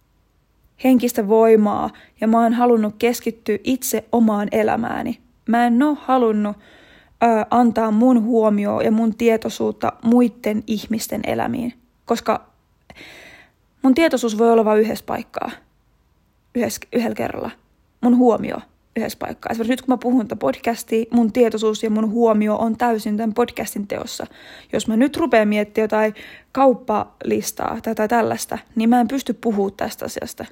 henkistä 0.84 1.28
voimaa 1.28 1.90
ja 2.20 2.28
mä 2.28 2.42
oon 2.42 2.52
halunnut 2.52 2.94
keskittyä 2.98 3.58
itse 3.64 4.04
omaan 4.12 4.48
elämääni. 4.52 5.18
Mä 5.48 5.66
en 5.66 5.82
oo 5.82 5.98
halunnut 6.00 6.56
ö, 6.56 7.26
antaa 7.50 7.90
mun 7.90 8.24
huomioon 8.24 8.84
ja 8.84 8.92
mun 8.92 9.14
tietoisuutta 9.14 9.92
muiden 10.02 10.62
ihmisten 10.66 11.20
elämiin, 11.26 11.74
koska 12.04 12.46
mun 13.82 13.94
tietoisuus 13.94 14.38
voi 14.38 14.52
olla 14.52 14.64
vain 14.64 14.80
yhdessä 14.80 15.04
paikkaa, 15.06 15.50
yhdessä, 16.54 16.80
yhdellä 16.92 17.14
kerralla. 17.14 17.50
Mun 18.00 18.16
huomio 18.16 18.56
yhdessä 18.96 19.18
paikkaa. 19.18 19.50
Esimerkiksi 19.50 19.72
nyt 19.72 19.82
kun 19.82 19.92
mä 19.92 19.96
puhun 19.96 20.28
tätä 20.28 20.36
podcastia, 20.36 21.04
mun 21.10 21.32
tietoisuus 21.32 21.82
ja 21.82 21.90
mun 21.90 22.10
huomio 22.10 22.56
on 22.56 22.76
täysin 22.76 23.16
tämän 23.16 23.34
podcastin 23.34 23.86
teossa. 23.86 24.26
Jos 24.72 24.88
mä 24.88 24.96
nyt 24.96 25.16
rupean 25.16 25.48
miettimään 25.48 25.84
jotain 25.84 26.14
kauppalistaa 26.52 27.78
tai, 27.94 28.08
tällaista, 28.08 28.58
niin 28.76 28.90
mä 28.90 29.00
en 29.00 29.08
pysty 29.08 29.32
puhumaan 29.32 29.76
tästä 29.76 30.04
asiasta. 30.04 30.44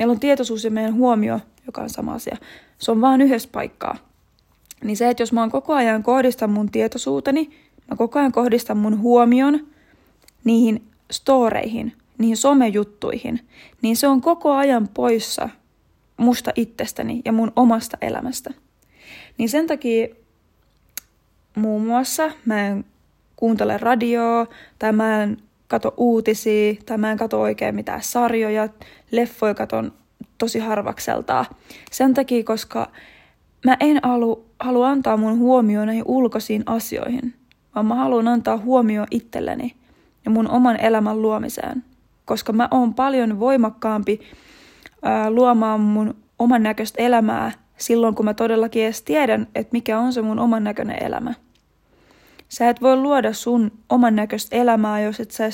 Meillä 0.00 0.12
on 0.12 0.20
tietoisuus 0.20 0.64
ja 0.64 0.70
meidän 0.70 0.94
huomio, 0.94 1.40
joka 1.66 1.82
on 1.82 1.90
sama 1.90 2.14
asia. 2.14 2.36
Se 2.78 2.90
on 2.90 3.00
vaan 3.00 3.20
yhdessä 3.20 3.48
paikkaa. 3.52 3.96
Niin 4.84 4.96
se, 4.96 5.10
että 5.10 5.22
jos 5.22 5.32
mä 5.32 5.40
oon 5.40 5.50
koko 5.50 5.74
ajan 5.74 6.02
kohdistan 6.02 6.50
mun 6.50 6.70
tietoisuuteni, 6.70 7.50
mä 7.90 7.96
koko 7.96 8.18
ajan 8.18 8.32
kohdistan 8.32 8.76
mun 8.76 8.98
huomion 9.00 9.66
niihin 10.44 10.82
storeihin, 11.10 11.92
niihin 12.18 12.36
somejuttuihin, 12.36 13.40
niin 13.82 13.96
se 13.96 14.08
on 14.08 14.20
koko 14.20 14.52
ajan 14.52 14.88
poissa 14.88 15.48
musta 16.16 16.52
itsestäni 16.56 17.22
ja 17.24 17.32
mun 17.32 17.52
omasta 17.56 17.98
elämästä. 18.00 18.50
Niin 19.38 19.48
sen 19.48 19.66
takia 19.66 20.08
muun 21.56 21.86
muassa 21.86 22.30
mä 22.44 22.66
en 22.66 22.84
kuuntele 23.36 23.78
radioa 23.78 24.46
tai 24.78 24.92
mä 24.92 25.22
en 25.22 25.36
kato 25.70 25.94
uutisia 25.96 26.74
tai 26.86 26.98
mä 26.98 27.12
en 27.12 27.18
kato 27.18 27.40
oikein 27.40 27.74
mitään 27.74 28.02
sarjoja, 28.02 28.68
leffoja 29.10 29.54
katon 29.54 29.92
tosi 30.38 30.58
harvakseltaan. 30.58 31.46
Sen 31.90 32.14
takia, 32.14 32.44
koska 32.44 32.90
mä 33.64 33.76
en 33.80 34.00
halu, 34.02 34.44
halua 34.60 34.88
antaa 34.88 35.16
mun 35.16 35.38
huomioon 35.38 35.86
näihin 35.86 36.04
ulkoisiin 36.06 36.62
asioihin, 36.66 37.34
vaan 37.74 37.86
mä 37.86 37.94
haluan 37.94 38.28
antaa 38.28 38.58
huomioon 38.58 39.06
itselleni 39.10 39.74
ja 40.24 40.30
mun 40.30 40.50
oman 40.50 40.80
elämän 40.80 41.22
luomiseen, 41.22 41.84
koska 42.24 42.52
mä 42.52 42.68
oon 42.70 42.94
paljon 42.94 43.40
voimakkaampi 43.40 44.20
ää, 45.02 45.30
luomaan 45.30 45.80
mun 45.80 46.14
oman 46.38 46.62
näköistä 46.62 47.02
elämää 47.02 47.52
silloin, 47.76 48.14
kun 48.14 48.24
mä 48.24 48.34
todellakin 48.34 48.84
edes 48.84 49.02
tiedän, 49.02 49.46
että 49.54 49.72
mikä 49.72 49.98
on 49.98 50.12
se 50.12 50.22
mun 50.22 50.38
oman 50.38 50.64
näköinen 50.64 51.02
elämä. 51.02 51.34
Sä 52.50 52.68
et 52.68 52.80
voi 52.82 52.96
luoda 52.96 53.32
sun 53.32 53.72
oman 53.88 54.16
näköistä 54.16 54.56
elämää, 54.56 55.00
jos 55.00 55.20
et 55.20 55.30
sä 55.30 55.50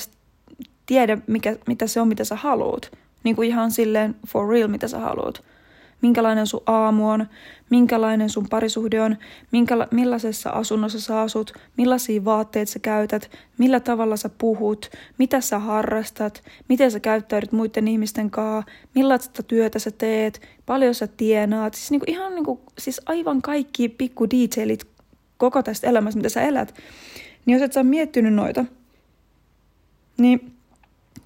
tiedä, 0.85 1.17
mikä, 1.27 1.55
mitä 1.67 1.87
se 1.87 2.01
on, 2.01 2.07
mitä 2.07 2.23
sä 2.23 2.35
haluut. 2.35 2.91
Niin 3.23 3.35
kuin 3.35 3.47
ihan 3.47 3.71
silleen 3.71 4.15
for 4.27 4.49
real, 4.49 4.67
mitä 4.67 4.87
sä 4.87 4.99
haluut 4.99 5.43
minkälainen 6.01 6.47
sun 6.47 6.63
aamu 6.65 7.09
on, 7.09 7.27
minkälainen 7.69 8.29
sun 8.29 8.49
parisuhde 8.49 9.01
on, 9.01 9.17
minkä, 9.51 9.87
millaisessa 9.91 10.49
asunnossa 10.49 11.01
sä 11.01 11.21
asut, 11.21 11.53
millaisia 11.77 12.25
vaatteita 12.25 12.71
sä 12.71 12.79
käytät, 12.79 13.31
millä 13.57 13.79
tavalla 13.79 14.17
sä 14.17 14.29
puhut, 14.37 14.89
mitä 15.17 15.41
sä 15.41 15.59
harrastat, 15.59 16.43
miten 16.69 16.91
sä 16.91 16.99
käyttäydyt 16.99 17.51
muiden 17.51 17.87
ihmisten 17.87 18.29
kanssa, 18.31 18.71
millaista 18.95 19.43
työtä 19.43 19.79
sä 19.79 19.91
teet, 19.91 20.41
paljon 20.65 20.95
sä 20.95 21.07
tienaat. 21.07 21.73
Siis 21.73 21.91
niinku 21.91 22.05
ihan 22.07 22.35
niinku, 22.35 22.61
siis 22.79 23.01
aivan 23.05 23.41
kaikki 23.41 23.89
pikku 23.89 24.29
detailit 24.29 24.96
koko 25.37 25.63
tästä 25.63 25.87
elämästä, 25.87 26.17
mitä 26.17 26.29
sä 26.29 26.41
elät. 26.41 26.73
Niin 27.45 27.53
jos 27.53 27.61
et 27.61 27.73
sä 27.73 27.83
miettinyt 27.83 28.33
noita, 28.33 28.65
niin 30.17 30.53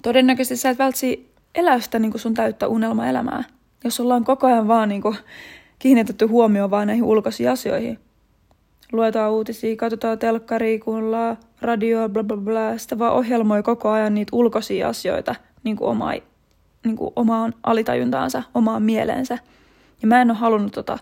todennäköisesti 0.02 0.56
sä 0.56 0.70
et 0.70 0.78
vältsi 0.78 1.32
elää 1.54 1.80
sitä 1.80 1.98
niin 1.98 2.18
sun 2.18 2.34
täyttä 2.34 2.68
unelmaelämää 2.68 3.44
jos 3.84 4.00
ollaan 4.00 4.24
koko 4.24 4.46
ajan 4.46 4.68
vaan 4.68 4.88
niin 4.88 5.02
kuin 5.02 5.16
kiinnitetty 5.78 6.26
huomioon 6.26 6.70
vaan 6.70 6.86
näihin 6.86 7.04
ulkoisiin 7.04 7.50
asioihin. 7.50 7.98
Luetaan 8.92 9.32
uutisia, 9.32 9.76
katsotaan 9.76 10.18
telkkaria, 10.18 10.78
kuunnellaan 10.78 11.38
radioa, 11.60 12.08
bla 12.08 12.24
bla 12.24 12.36
bla. 12.36 12.78
Sitä 12.78 12.98
vaan 12.98 13.12
ohjelmoi 13.12 13.62
koko 13.62 13.88
ajan 13.90 14.14
niitä 14.14 14.36
ulkoisia 14.36 14.88
asioita 14.88 15.34
niin 15.64 15.76
kuin 15.76 15.88
oma, 15.88 16.12
niin 16.84 16.96
kuin 16.96 17.12
omaan 17.16 17.54
alitajuntaansa, 17.62 18.42
omaan 18.54 18.82
mieleensä. 18.82 19.38
Ja 20.02 20.08
mä 20.08 20.22
en 20.22 20.30
ole 20.30 20.38
halunnut 20.38 20.72
tota, 20.72 20.98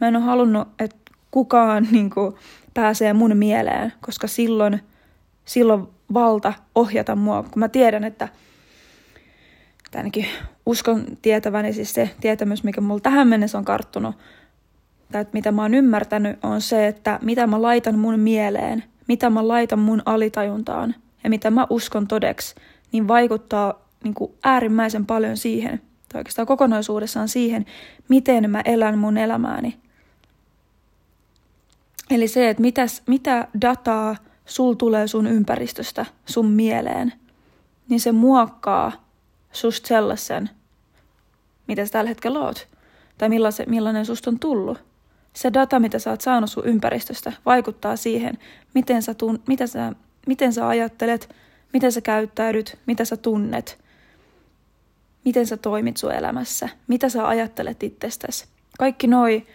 mä 0.00 0.08
en 0.08 0.16
ole 0.16 0.24
halunnut, 0.24 0.68
että 0.78 0.96
kukaan 1.30 1.88
niin 1.90 2.10
kuin, 2.10 2.34
pääsee 2.74 3.12
mun 3.12 3.36
mieleen, 3.36 3.92
koska 4.00 4.26
silloin, 4.26 4.80
silloin 5.44 5.88
valta 6.14 6.52
ohjata 6.74 7.16
mua, 7.16 7.42
kun 7.42 7.60
mä 7.60 7.68
tiedän, 7.68 8.04
että 8.04 8.28
ainakin 9.94 10.26
uskon 10.66 11.04
tietäväni, 11.22 11.72
siis 11.72 11.92
se 11.92 12.10
tietämys, 12.20 12.64
mikä 12.64 12.80
mulla 12.80 13.00
tähän 13.00 13.28
mennessä 13.28 13.58
on 13.58 13.64
karttunut, 13.64 14.14
tai 15.12 15.20
että 15.20 15.32
mitä 15.36 15.52
mä 15.52 15.62
oon 15.62 15.74
ymmärtänyt, 15.74 16.38
on 16.44 16.60
se, 16.60 16.86
että 16.86 17.18
mitä 17.22 17.46
mä 17.46 17.62
laitan 17.62 17.98
mun 17.98 18.20
mieleen, 18.20 18.84
mitä 19.08 19.30
mä 19.30 19.48
laitan 19.48 19.78
mun 19.78 20.02
alitajuntaan 20.06 20.94
ja 21.24 21.30
mitä 21.30 21.50
mä 21.50 21.66
uskon 21.70 22.08
todeksi, 22.08 22.54
niin 22.92 23.08
vaikuttaa 23.08 23.88
niin 24.04 24.14
kuin 24.14 24.32
äärimmäisen 24.44 25.06
paljon 25.06 25.36
siihen, 25.36 25.80
tai 26.12 26.20
oikeastaan 26.20 26.46
kokonaisuudessaan 26.46 27.28
siihen, 27.28 27.66
miten 28.08 28.50
mä 28.50 28.62
elän 28.64 28.98
mun 28.98 29.18
elämääni. 29.18 29.78
Eli 32.10 32.28
se, 32.28 32.48
että 32.48 32.60
mitäs, 32.60 33.02
mitä 33.06 33.48
dataa 33.60 34.16
sul 34.46 34.74
tulee 34.74 35.08
sun 35.08 35.26
ympäristöstä, 35.26 36.06
sun 36.26 36.46
mieleen, 36.46 37.12
niin 37.88 38.00
se 38.00 38.12
muokkaa 38.12 38.92
susta 39.52 39.88
sellaisen, 39.88 40.50
mitä 41.68 41.86
sä 41.86 41.92
tällä 41.92 42.08
hetkellä 42.08 42.40
oot, 42.40 42.68
tai 43.18 43.28
millainen, 43.28 43.70
millainen 43.70 44.06
susta 44.06 44.30
on 44.30 44.38
tullut. 44.38 44.78
Se 45.32 45.52
data, 45.52 45.80
mitä 45.80 45.98
sä 45.98 46.10
oot 46.10 46.20
saanut 46.20 46.50
sun 46.50 46.66
ympäristöstä, 46.66 47.32
vaikuttaa 47.46 47.96
siihen, 47.96 48.38
miten 48.74 49.02
sä, 49.02 49.14
tun, 49.14 49.42
mitä 49.48 49.66
sä, 49.66 49.92
miten 50.26 50.52
sä 50.52 50.68
ajattelet, 50.68 51.34
miten 51.72 51.92
sä 51.92 52.00
käyttäydyt, 52.00 52.78
mitä 52.86 53.04
sä 53.04 53.16
tunnet, 53.16 53.78
miten 55.24 55.46
sä 55.46 55.56
toimit 55.56 55.96
sun 55.96 56.12
elämässä, 56.12 56.68
mitä 56.86 57.08
sä 57.08 57.28
ajattelet 57.28 57.82
itsestäsi. 57.82 58.46
Kaikki 58.78 59.06
noi 59.06 59.46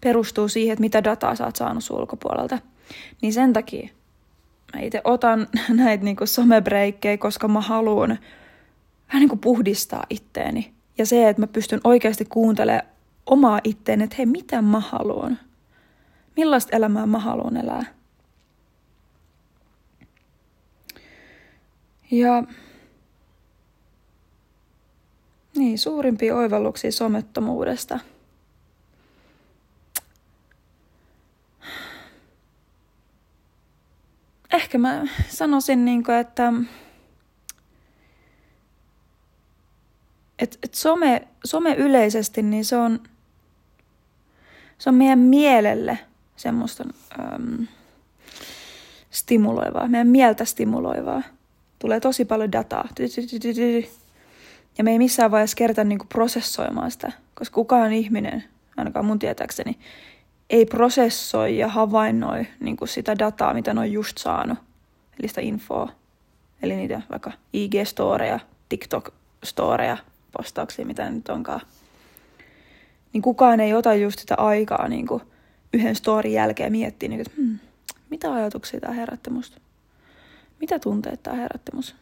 perustuu 0.00 0.48
siihen, 0.48 0.72
että 0.72 0.80
mitä 0.80 1.04
dataa 1.04 1.34
sä 1.34 1.44
oot 1.44 1.56
saanut 1.56 1.90
ulkopuolelta. 1.90 2.58
Niin 3.22 3.32
sen 3.32 3.52
takia 3.52 3.88
mä 4.74 4.80
itse 4.80 5.00
otan 5.04 5.46
näitä 5.68 6.04
niinku 6.04 6.26
somebreikkejä, 6.26 7.18
koska 7.18 7.48
mä 7.48 7.60
haluan 7.60 8.18
vähän 9.08 9.20
niin 9.20 9.28
kuin 9.28 9.40
puhdistaa 9.40 10.04
itteeni. 10.10 10.72
Ja 10.98 11.06
se, 11.06 11.28
että 11.28 11.42
mä 11.42 11.46
pystyn 11.46 11.80
oikeasti 11.84 12.24
kuuntelemaan 12.24 12.86
omaa 13.26 13.60
itteeni, 13.64 14.04
että 14.04 14.16
hei, 14.16 14.26
mitä 14.26 14.62
mä 14.62 14.80
haluan? 14.80 15.38
Millaista 16.36 16.76
elämää 16.76 17.06
mä 17.06 17.18
haluan 17.18 17.56
elää? 17.56 17.84
Ja 22.10 22.44
niin, 25.56 25.78
suurimpia 25.78 26.36
oivalluksia 26.36 26.92
somettomuudesta. 26.92 27.98
Ehkä 34.52 34.78
mä 34.78 35.02
sanoisin, 35.28 35.84
niin 35.84 36.04
kuin, 36.04 36.16
että 36.16 36.52
et, 40.38 40.58
et 40.62 40.74
some, 40.74 41.28
some 41.44 41.74
yleisesti, 41.74 42.42
niin 42.42 42.64
se 42.64 42.76
on, 42.76 43.00
se 44.78 44.88
on 44.88 44.94
meidän 44.94 45.18
mielelle 45.18 45.98
semmoista 46.36 46.84
äm, 47.18 47.66
stimuloivaa, 49.10 49.88
meidän 49.88 50.08
mieltä 50.08 50.44
stimuloivaa. 50.44 51.22
Tulee 51.78 52.00
tosi 52.00 52.24
paljon 52.24 52.52
dataa. 52.52 52.88
Ja 54.78 54.84
me 54.84 54.90
ei 54.90 54.98
missään 54.98 55.30
vaiheessa 55.30 55.56
kerta 55.56 55.84
niin 55.84 55.98
prosessoimaan 56.08 56.90
sitä, 56.90 57.12
koska 57.34 57.54
kukaan 57.54 57.92
ihminen, 57.92 58.44
ainakaan 58.76 59.04
mun 59.04 59.18
tietääkseni, 59.18 59.78
ei 60.50 60.66
prosessoi 60.66 61.58
ja 61.58 61.68
havainnoi 61.68 62.46
niin 62.60 62.76
kuin 62.76 62.88
sitä 62.88 63.18
dataa, 63.18 63.54
mitä 63.54 63.74
ne 63.74 63.80
on 63.80 63.92
just 63.92 64.18
saanut. 64.18 64.58
Eli 65.20 65.28
sitä 65.28 65.40
infoa. 65.40 65.92
Eli 66.62 66.76
niitä 66.76 67.02
vaikka 67.10 67.32
IG-storeja, 67.52 68.40
TikTok-storeja, 68.68 69.96
postauksia, 70.32 70.86
mitä 70.86 71.10
nyt 71.10 71.28
onkaan. 71.28 71.60
Niin 73.12 73.22
kukaan 73.22 73.60
ei 73.60 73.74
ota 73.74 73.94
just 73.94 74.18
sitä 74.18 74.34
aikaa 74.34 74.88
niin 74.88 75.06
kuin 75.06 75.22
yhden 75.72 75.96
storin 75.96 76.32
jälkeen 76.32 76.72
miettiä, 76.72 77.08
niin 77.08 77.18
kuin, 77.18 77.26
että 77.26 77.42
hmm, 77.42 77.58
mitä 78.10 78.32
ajatuksia 78.32 78.80
tämä 78.80 78.94
herätti 78.94 79.30
musta? 79.30 79.60
Mitä 80.60 80.78
tunteita 80.78 81.22
tämä 81.22 81.36
herätti 81.36 81.72
musta? 81.74 81.96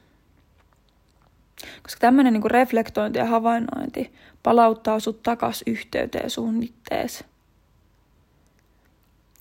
Koska 1.83 2.01
tämmöinen 2.01 2.33
niin 2.33 2.51
reflektointi 2.51 3.19
ja 3.19 3.25
havainnointi 3.25 4.13
palauttaa 4.43 5.01
sut 5.01 5.23
takas 5.23 5.63
yhteyteen 5.67 6.31
sun 6.31 6.63
ittees. 6.63 7.25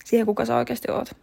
Siihen, 0.04 0.26
kuka 0.26 0.46
sä 0.46 0.56
oikeasti 0.56 0.92
oot. 0.92 1.16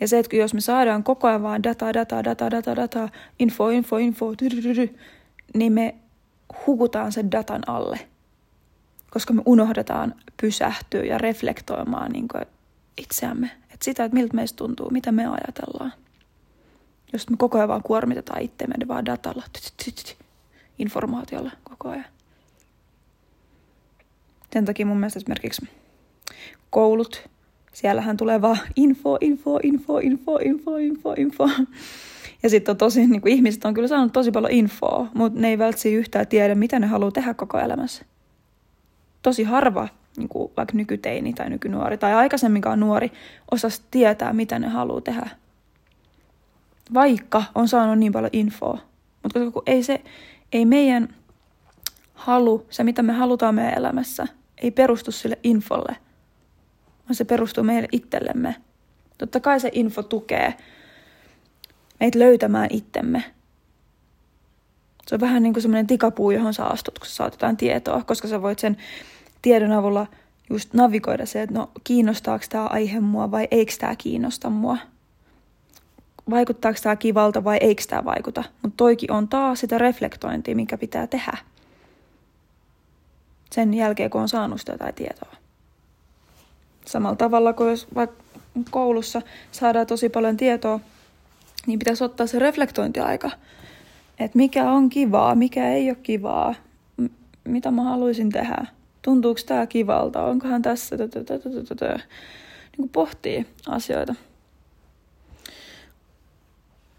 Ja 0.00 0.08
se, 0.08 0.18
että 0.18 0.36
jos 0.36 0.54
me 0.54 0.60
saadaan 0.60 1.04
koko 1.04 1.28
ajan 1.28 1.42
vaan 1.42 1.62
data, 1.62 1.94
data, 1.94 2.24
data, 2.24 2.50
data, 2.50 2.76
data, 2.76 3.08
info, 3.38 3.68
info, 3.68 3.96
info, 3.96 4.32
niin 5.54 5.72
me 5.72 5.94
hukutaan 6.66 7.12
sen 7.12 7.32
datan 7.32 7.62
alle. 7.66 8.00
Koska 9.10 9.32
me 9.32 9.42
unohdetaan 9.46 10.14
pysähtyä 10.40 11.04
ja 11.04 11.18
reflektoimaan 11.18 12.12
niin 12.12 12.28
itseämme. 12.96 13.50
Että 13.62 13.84
sitä, 13.84 14.04
että 14.04 14.14
miltä 14.14 14.34
meistä 14.34 14.56
tuntuu, 14.56 14.90
mitä 14.90 15.12
me 15.12 15.26
ajatellaan. 15.26 15.92
Jos 17.12 17.30
me 17.30 17.36
koko 17.36 17.58
ajan 17.58 17.68
vaan 17.68 17.82
kuormitetaan 17.82 18.42
itseämme 18.42 18.88
vaan 18.88 19.06
datalla, 19.06 19.42
informaatiolla 20.78 21.50
koko 21.64 21.88
ajan. 21.88 22.06
Sen 24.52 24.64
takia 24.64 24.86
mun 24.86 24.96
mielestä 24.96 25.18
esimerkiksi 25.18 25.68
koulut, 26.74 27.28
siellähän 27.72 28.16
tulee 28.16 28.42
vaan 28.42 28.58
info, 28.76 29.18
info, 29.20 29.58
info, 29.62 29.98
info, 29.98 30.38
info, 30.38 30.76
info, 30.76 31.12
info. 31.12 31.50
Ja 32.42 32.50
sitten 32.50 32.72
on 32.72 32.76
tosi, 32.76 33.06
niin 33.06 33.20
kuin 33.20 33.32
ihmiset 33.32 33.64
on 33.64 33.74
kyllä 33.74 33.88
saanut 33.88 34.12
tosi 34.12 34.30
paljon 34.30 34.52
infoa, 34.52 35.08
mutta 35.14 35.40
ne 35.40 35.48
ei 35.48 35.58
välttämättä 35.58 35.98
yhtään 35.98 36.26
tiedä, 36.26 36.54
mitä 36.54 36.78
ne 36.78 36.86
haluaa 36.86 37.10
tehdä 37.10 37.34
koko 37.34 37.58
elämässä. 37.58 38.04
Tosi 39.22 39.44
harva, 39.44 39.88
niin 40.16 40.28
kuin 40.28 40.52
vaikka 40.56 40.76
nykyteini 40.76 41.32
tai 41.32 41.50
nykynuori 41.50 41.98
tai 41.98 42.14
aikaisemminkaan 42.14 42.80
nuori, 42.80 43.12
osasi 43.50 43.82
tietää, 43.90 44.32
mitä 44.32 44.58
ne 44.58 44.68
haluaa 44.68 45.00
tehdä. 45.00 45.30
Vaikka 46.94 47.42
on 47.54 47.68
saanut 47.68 47.98
niin 47.98 48.12
paljon 48.12 48.30
infoa. 48.32 48.78
Mutta 49.22 49.40
koska 49.40 49.62
ei 49.66 49.82
se, 49.82 50.02
ei 50.52 50.64
meidän 50.66 51.14
halu, 52.14 52.66
se 52.70 52.84
mitä 52.84 53.02
me 53.02 53.12
halutaan 53.12 53.54
meidän 53.54 53.78
elämässä, 53.78 54.26
ei 54.62 54.70
perustu 54.70 55.12
sille 55.12 55.38
infolle, 55.42 55.96
vaan 57.08 57.14
se 57.14 57.24
perustuu 57.24 57.64
meille 57.64 57.88
itsellemme. 57.92 58.56
Totta 59.18 59.40
kai 59.40 59.60
se 59.60 59.70
info 59.72 60.02
tukee 60.02 60.54
meitä 62.00 62.18
löytämään 62.18 62.68
itsemme. 62.70 63.24
Se 65.06 65.14
on 65.14 65.20
vähän 65.20 65.42
niin 65.42 65.52
kuin 65.52 65.62
semmoinen 65.62 65.86
tikapuu, 65.86 66.30
johon 66.30 66.54
sä 66.54 66.64
astut, 66.64 66.98
kun 66.98 67.08
sä 67.08 67.14
saat 67.14 67.32
jotain 67.32 67.56
tietoa, 67.56 68.02
koska 68.02 68.28
sä 68.28 68.42
voit 68.42 68.58
sen 68.58 68.76
tiedon 69.42 69.72
avulla 69.72 70.06
just 70.50 70.74
navigoida 70.74 71.26
se, 71.26 71.42
että 71.42 71.54
no 71.54 71.70
kiinnostaako 71.84 72.44
tämä 72.48 72.66
aihe 72.66 73.00
mua 73.00 73.30
vai 73.30 73.48
eikö 73.50 73.72
tämä 73.78 73.96
kiinnosta 73.96 74.50
mua. 74.50 74.78
Vaikuttaako 76.30 76.78
tämä 76.82 76.96
kivalta 76.96 77.44
vai 77.44 77.58
eikö 77.60 77.82
tämä 77.88 78.04
vaikuta. 78.04 78.44
Mutta 78.62 78.76
toikin 78.76 79.12
on 79.12 79.28
taas 79.28 79.60
sitä 79.60 79.78
reflektointia, 79.78 80.56
mikä 80.56 80.78
pitää 80.78 81.06
tehdä. 81.06 81.38
Sen 83.50 83.74
jälkeen, 83.74 84.10
kun 84.10 84.20
on 84.20 84.28
saanut 84.28 84.60
sitä 84.60 84.72
jotain 84.72 84.94
tietoa. 84.94 85.43
Samalla 86.84 87.16
tavalla 87.16 87.52
kuin 87.52 87.70
jos 87.70 87.86
vaikka 87.94 88.24
koulussa 88.70 89.22
saadaan 89.52 89.86
tosi 89.86 90.08
paljon 90.08 90.36
tietoa, 90.36 90.80
niin 91.66 91.78
pitäisi 91.78 92.04
ottaa 92.04 92.26
se 92.26 92.38
reflektointiaika. 92.38 93.30
Että 94.18 94.36
mikä 94.38 94.70
on 94.70 94.88
kivaa, 94.88 95.34
mikä 95.34 95.72
ei 95.72 95.90
ole 95.90 95.98
kivaa, 96.02 96.54
m- 96.96 97.06
mitä 97.44 97.70
mä 97.70 97.82
haluaisin 97.82 98.30
tehdä. 98.30 98.66
Tuntuuko 99.02 99.40
tämä 99.46 99.66
kivalta, 99.66 100.22
onkohan 100.22 100.62
tässä, 100.62 100.96
niin 100.96 102.76
kuin 102.76 102.88
pohtii 102.88 103.46
asioita. 103.68 104.14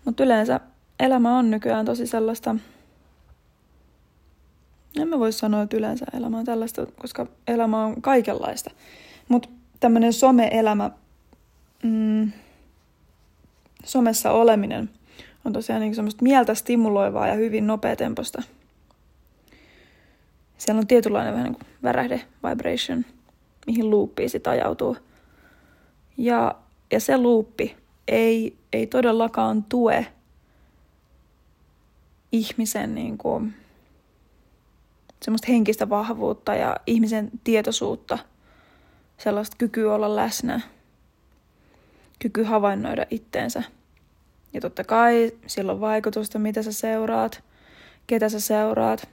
Mutta 0.05 0.23
yleensä 0.23 0.59
elämä 0.99 1.37
on 1.37 1.51
nykyään 1.51 1.85
tosi 1.85 2.07
sellaista, 2.07 2.55
en 4.99 5.07
mä 5.07 5.19
voi 5.19 5.31
sanoa, 5.31 5.61
että 5.61 5.77
yleensä 5.77 6.05
elämä 6.13 6.37
on 6.37 6.45
tällaista, 6.45 6.85
koska 6.85 7.27
elämä 7.47 7.85
on 7.85 8.01
kaikenlaista. 8.01 8.71
Mutta 9.27 9.49
tämmöinen 9.85 10.13
some-elämä, 10.13 10.91
mm, 11.83 12.31
somessa 13.83 14.31
oleminen 14.31 14.89
on 15.45 15.53
tosiaan 15.53 15.81
niin 15.81 15.95
semmoista 15.95 16.23
mieltä 16.23 16.55
stimuloivaa 16.55 17.27
ja 17.27 17.33
hyvin 17.33 17.67
nopeatempoista. 17.67 18.43
Siellä 20.57 20.79
on 20.79 20.87
tietynlainen 20.87 21.33
vähän 21.33 21.51
niin 21.51 21.59
värähde, 21.83 22.21
vibration, 22.49 23.05
mihin 23.67 23.89
luuppiin 23.89 24.29
sitten 24.29 24.53
ajautuu. 24.53 24.97
Ja, 26.17 26.55
ja 26.91 26.99
se 26.99 27.17
luuppi 27.17 27.75
ei, 28.07 28.57
ei 28.73 28.87
todellakaan 28.87 29.63
tue 29.63 30.07
ihmisen 32.31 32.95
niin 32.95 33.17
kuin, 33.17 33.53
semmoista 35.21 35.47
henkistä 35.51 35.89
vahvuutta 35.89 36.55
ja 36.55 36.77
ihmisen 36.87 37.31
tietoisuutta, 37.43 38.19
sellaista 39.17 39.55
kykyä 39.57 39.93
olla 39.93 40.15
läsnä, 40.15 40.61
kyky 42.19 42.43
havainnoida 42.43 43.05
itteensä. 43.09 43.63
Ja 44.53 44.61
totta 44.61 44.83
kai 44.83 45.31
sillä 45.47 45.71
on 45.71 45.81
vaikutusta, 45.81 46.39
mitä 46.39 46.63
sä 46.63 46.71
seuraat, 46.71 47.43
ketä 48.07 48.29
sä 48.29 48.39
seuraat, 48.39 49.09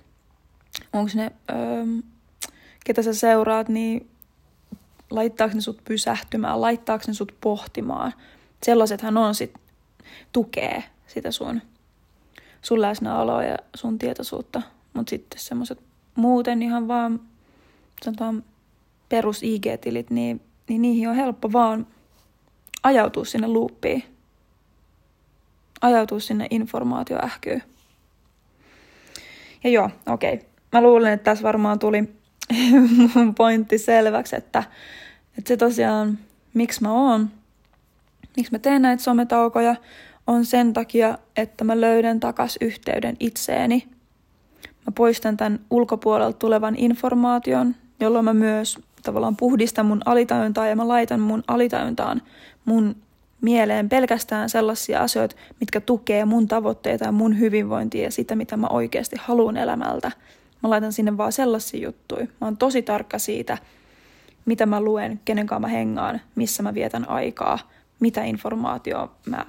onko 0.93 1.11
ne, 1.15 1.33
öö, 1.51 1.85
ketä 2.85 3.03
sä 3.03 3.15
seuraat, 3.15 3.69
niin 3.69 4.11
laittaako 5.11 5.55
ne 5.55 5.61
sut 5.61 5.85
pysähtymään, 5.85 6.61
laittaako 6.61 7.05
ne 7.07 7.15
sut 7.15 7.35
pohtimaan. 7.41 8.13
Sellaisethan 8.63 9.17
on 9.17 9.35
sit, 9.35 9.55
tukee 10.33 10.85
sitä 11.07 11.31
sun, 11.31 11.63
sun 12.63 12.81
läsnäoloa 12.81 13.45
ja 13.45 13.57
sun 13.77 13.99
tietoisuutta. 13.99 14.63
Mutta 14.93 15.11
sitten 15.11 15.41
semmoiset 15.41 15.79
muuten 16.15 16.63
ihan 16.63 16.89
vaan 16.89 17.21
sanotaan, 18.05 18.45
perus 19.13 19.43
IG-tilit, 19.43 20.11
niin, 20.11 20.41
niin 20.69 20.83
niihin 20.83 21.09
on 21.09 21.15
helppo 21.15 21.53
vaan 21.53 21.87
ajautua 22.83 23.25
sinne 23.25 23.49
luuppiin. 23.49 24.05
Ajautua 25.81 26.21
sinne 26.21 26.47
informaatioähkyyn. 26.51 27.63
Ja 29.65 29.71
joo, 29.71 29.91
okei. 30.07 30.35
Okay. 30.35 30.47
Mä 30.73 30.83
luulen, 30.83 31.13
että 31.13 31.25
tässä 31.25 31.43
varmaan 31.43 31.79
tuli 31.79 32.05
mun 33.15 33.35
pointti 33.35 33.79
selväksi, 33.79 34.37
että, 34.37 34.65
että 35.39 35.49
se 35.49 35.57
tosiaan, 35.57 36.19
miksi 36.55 36.83
mä 36.83 36.93
oon, 36.93 37.31
miksi 38.37 38.53
mä 38.53 38.59
teen 38.59 38.83
näitä 38.83 39.03
sometaukoja, 39.03 39.75
on 40.27 40.45
sen 40.45 40.73
takia, 40.73 41.19
että 41.37 41.65
mä 41.65 41.81
löydän 41.81 42.21
takas 42.21 42.59
yhteyden 42.61 43.17
itseeni. 43.21 43.89
Mä 44.63 44.93
poistan 44.95 45.37
tämän 45.37 45.61
ulkopuolelta 45.71 46.39
tulevan 46.39 46.77
informaation, 46.77 47.75
jolloin 48.01 48.25
mä 48.25 48.35
myös 48.35 48.79
tavallaan 49.03 49.37
puhdistan 49.37 49.87
mun 49.87 50.03
alitajuntaa 50.05 50.67
ja 50.67 50.77
mä 50.77 50.89
laitan 50.89 51.21
mun 51.21 51.45
alitajuntaan 51.49 52.23
mun 52.65 52.97
mieleen 53.41 53.89
pelkästään 53.89 54.51
sellaisia 54.51 55.03
asioita, 55.03 55.37
mitkä 55.61 55.81
tukee 55.81 56.25
mun 56.25 56.49
tavoitteita 56.49 57.05
ja 57.05 57.13
mun 57.13 57.39
hyvinvointia 57.39 58.05
ja 58.05 58.11
sitä, 58.11 58.37
mitä 58.37 58.57
mä 58.57 58.67
oikeasti 58.67 59.17
haluan 59.21 59.57
elämältä. 59.57 60.13
Mä 60.63 60.71
laitan 60.71 60.93
sinne 60.93 61.17
vaan 61.17 61.33
sellaisia 61.33 61.81
juttuja. 61.81 62.27
Mä 62.41 62.47
oon 62.47 62.57
tosi 62.57 62.83
tarkka 62.83 63.19
siitä, 63.19 63.59
mitä 64.45 64.67
mä 64.67 64.81
luen, 64.81 65.21
kenen 65.25 65.47
kanssa 65.47 65.61
mä 65.61 65.69
hengaan, 65.69 66.21
missä 66.35 66.63
mä 66.63 66.75
vietän 66.75 67.09
aikaa, 67.09 67.59
mitä 68.01 68.25
informaatiota 68.25 69.15
mä 69.27 69.47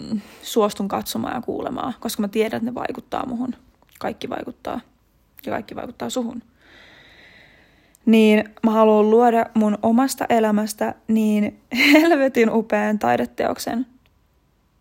mm, 0.00 0.20
suostun 0.42 0.88
katsomaan 0.88 1.34
ja 1.34 1.42
kuulemaan, 1.42 1.94
koska 2.00 2.22
mä 2.22 2.28
tiedän, 2.28 2.56
että 2.56 2.70
ne 2.70 2.74
vaikuttaa 2.74 3.26
muhun. 3.26 3.54
Kaikki 3.98 4.28
vaikuttaa 4.30 4.80
ja 5.46 5.52
kaikki 5.52 5.76
vaikuttaa 5.76 6.10
suhun 6.10 6.42
niin 8.08 8.44
mä 8.64 8.70
haluan 8.70 9.10
luoda 9.10 9.46
mun 9.54 9.78
omasta 9.82 10.26
elämästä 10.28 10.94
niin 11.08 11.60
helvetin 11.92 12.50
upean 12.50 12.98
taideteoksen, 12.98 13.86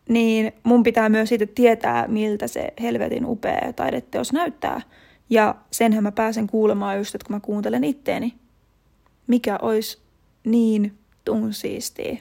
niin 0.10 0.54
mun 0.64 0.84
pitää 0.84 1.10
myös 1.10 1.30
siitä 1.30 1.46
tietää, 1.46 2.08
miltä 2.08 2.48
se 2.48 2.74
helvetin 2.82 3.26
upea 3.26 3.74
taideteos 3.74 4.34
näyttää. 4.34 4.82
Ja 5.30 5.56
senhän 5.72 6.04
mä 6.04 6.12
pääsen 6.12 6.48
kuulemaan 6.48 6.98
just, 6.98 7.16
että 7.16 7.26
kun 7.26 7.36
mä 7.36 7.40
kuuntelen 7.40 7.84
itteeni, 7.84 8.34
mikä 9.28 9.60
olisi 9.62 10.02
niin 10.44 10.98
tunsiistiä. 11.26 12.18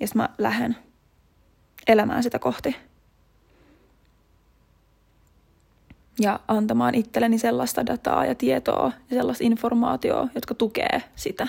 Ja 0.00 0.06
mä 0.14 0.28
lähden 0.38 0.76
elämään 1.86 2.22
sitä 2.22 2.38
kohti. 2.38 2.76
Ja 6.20 6.40
antamaan 6.48 6.94
itselleni 6.94 7.38
sellaista 7.38 7.86
dataa 7.86 8.26
ja 8.26 8.34
tietoa 8.34 8.92
ja 9.10 9.16
sellaista 9.16 9.44
informaatiota, 9.44 10.32
jotka 10.34 10.54
tukee 10.54 11.02
sitä. 11.16 11.48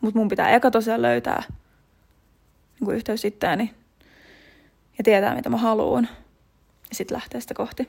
Mutta 0.00 0.18
mun 0.18 0.28
pitää 0.28 0.50
eka 0.50 0.70
tosiaan 0.70 1.02
löytää 1.02 1.42
niin 2.80 2.96
yhteys 2.96 3.24
itseäni 3.24 3.74
ja 4.98 5.04
tietää, 5.04 5.34
mitä 5.34 5.50
mä 5.50 5.56
haluan. 5.56 6.08
Ja 6.90 6.94
sitten 6.94 7.14
lähteä 7.14 7.40
sitä 7.40 7.54
kohti. 7.54 7.88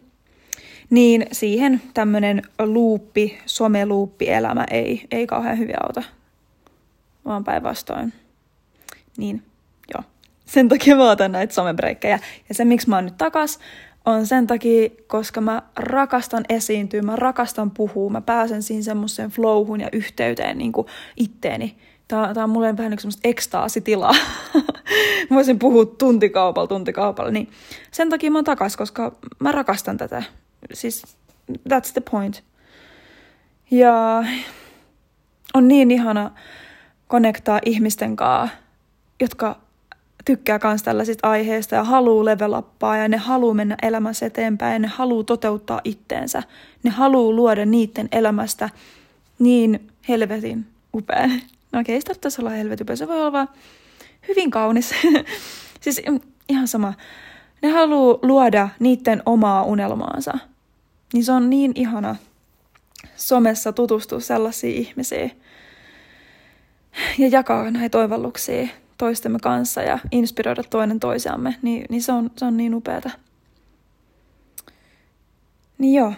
Niin 0.89 1.27
siihen 1.31 1.81
tämmöinen 1.93 2.41
luuppi, 2.59 3.39
someluuppi 3.45 4.29
elämä 4.29 4.65
ei, 4.71 5.07
ei 5.11 5.27
kauhean 5.27 5.57
hyvin 5.57 5.83
auta, 5.83 6.03
vaan 7.25 7.43
päinvastoin. 7.43 8.13
Niin, 9.17 9.43
joo. 9.93 10.03
Sen 10.45 10.69
takia 10.69 10.95
mä 10.95 11.11
otan 11.11 11.31
näitä 11.31 11.53
somebreikkejä. 11.53 12.19
Ja 12.49 12.55
se, 12.55 12.65
miksi 12.65 12.89
mä 12.89 12.95
oon 12.95 13.05
nyt 13.05 13.17
takas, 13.17 13.59
on 14.13 14.27
sen 14.27 14.47
takia, 14.47 14.89
koska 15.07 15.41
mä 15.41 15.61
rakastan 15.75 16.45
esiintyä, 16.49 17.01
mä 17.01 17.15
rakastan 17.15 17.71
puhua, 17.71 18.09
mä 18.09 18.21
pääsen 18.21 18.63
siinä 18.63 18.83
semmoiseen 18.83 19.29
flowhun 19.29 19.81
ja 19.81 19.89
yhteyteen 19.93 20.57
niin 20.57 20.71
kuin 20.71 20.87
itteeni. 21.17 21.77
Tää, 22.07 22.33
tää 22.33 22.43
on 22.43 22.49
mulle 22.49 22.77
vähän 22.77 22.91
niin 22.91 22.99
semmoista 22.99 23.27
ekstaasitilaa. 23.29 24.15
mä 25.29 25.35
voisin 25.35 25.59
puhua 25.59 25.85
tuntikaupalla, 25.85 26.67
tuntikaupalla. 26.67 27.31
Niin 27.31 27.49
sen 27.91 28.09
takia 28.09 28.31
mä 28.31 28.37
oon 28.37 28.45
takas, 28.45 28.77
koska 28.77 29.15
mä 29.39 29.51
rakastan 29.51 29.97
tätä. 29.97 30.23
Siis 30.73 31.03
that's 31.69 31.91
the 31.93 32.01
point. 32.11 32.43
Ja 33.71 34.23
on 35.53 35.67
niin 35.67 35.91
ihana 35.91 36.31
konektaa 37.07 37.59
ihmisten 37.65 38.15
kanssa, 38.15 38.57
jotka 39.19 39.59
tykkää 40.29 40.59
myös 40.63 40.83
tällaisista 40.83 41.29
aiheista 41.29 41.75
ja 41.75 41.83
haluaa 41.83 42.25
levelappaa 42.25 42.97
ja 42.97 43.07
ne 43.07 43.17
haluaa 43.17 43.53
mennä 43.53 43.75
elämässä 43.81 44.25
eteenpäin 44.25 44.73
ja 44.73 44.79
ne 44.79 44.87
haluaa 44.87 45.23
toteuttaa 45.23 45.81
itteensä. 45.83 46.43
Ne 46.83 46.89
haluaa 46.89 47.35
luoda 47.35 47.65
niiden 47.65 48.09
elämästä 48.11 48.69
niin 49.39 49.87
helvetin 50.09 50.65
upea. 50.93 51.27
No 51.71 51.79
okei, 51.79 52.01
tarvitsisi 52.01 52.41
olla 52.41 52.49
helvetin 52.49 52.83
upea, 52.83 52.95
se 52.95 53.07
voi 53.07 53.15
olla 53.15 53.31
vaan 53.31 53.49
hyvin 54.27 54.51
kaunis. 54.51 54.93
siis 55.81 56.01
ihan 56.49 56.67
sama. 56.67 56.93
Ne 57.61 57.69
haluaa 57.69 58.19
luoda 58.21 58.69
niiden 58.79 59.23
omaa 59.25 59.63
unelmaansa. 59.63 60.33
Niin 61.13 61.23
se 61.23 61.31
on 61.31 61.49
niin 61.49 61.71
ihana 61.75 62.15
somessa 63.15 63.73
tutustua 63.73 64.19
sellaisiin 64.19 64.81
ihmisiin 64.81 65.31
ja 67.17 67.27
jakaa 67.27 67.71
näitä 67.71 67.89
toivalluksia 67.89 68.67
toistemme 68.99 69.39
kanssa 69.39 69.81
ja 69.81 69.99
inspiroida 70.11 70.63
toinen 70.63 70.99
toisiamme, 70.99 71.55
niin, 71.61 71.85
niin 71.89 72.01
se, 72.01 72.11
on, 72.11 72.31
se 72.37 72.45
on 72.45 72.57
niin 72.57 72.75
upeata. 72.75 73.09
Niin 75.77 75.93
joo. 75.93 76.13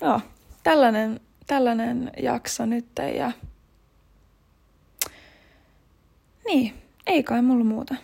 Joo, 0.00 0.20
tällainen, 0.62 1.20
tällainen 1.46 2.10
jakso 2.22 2.66
nyt 2.66 2.86
ja 3.18 3.32
niin, 6.46 6.74
ei 7.06 7.22
kai 7.22 7.42
mulla 7.42 7.64
muuta. 7.64 7.94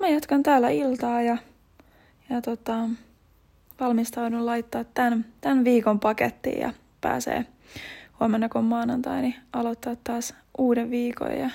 Mä 0.00 0.08
jatkan 0.08 0.42
täällä 0.42 0.68
iltaa 0.70 1.22
ja, 1.22 1.36
ja 2.30 2.42
tota, 2.42 2.88
valmistaudun 3.80 4.46
laittaa 4.46 4.84
tämän, 4.84 5.24
tämän 5.40 5.64
viikon 5.64 6.00
pakettiin 6.00 6.60
ja 6.60 6.72
pääsee 7.00 7.46
huomenna 8.20 8.48
kun 8.48 8.64
maanantai, 8.64 9.22
niin 9.22 9.34
aloittaa 9.52 9.96
taas 10.04 10.34
uuden 10.58 10.90
viikon 10.90 11.38
ja 11.38 11.50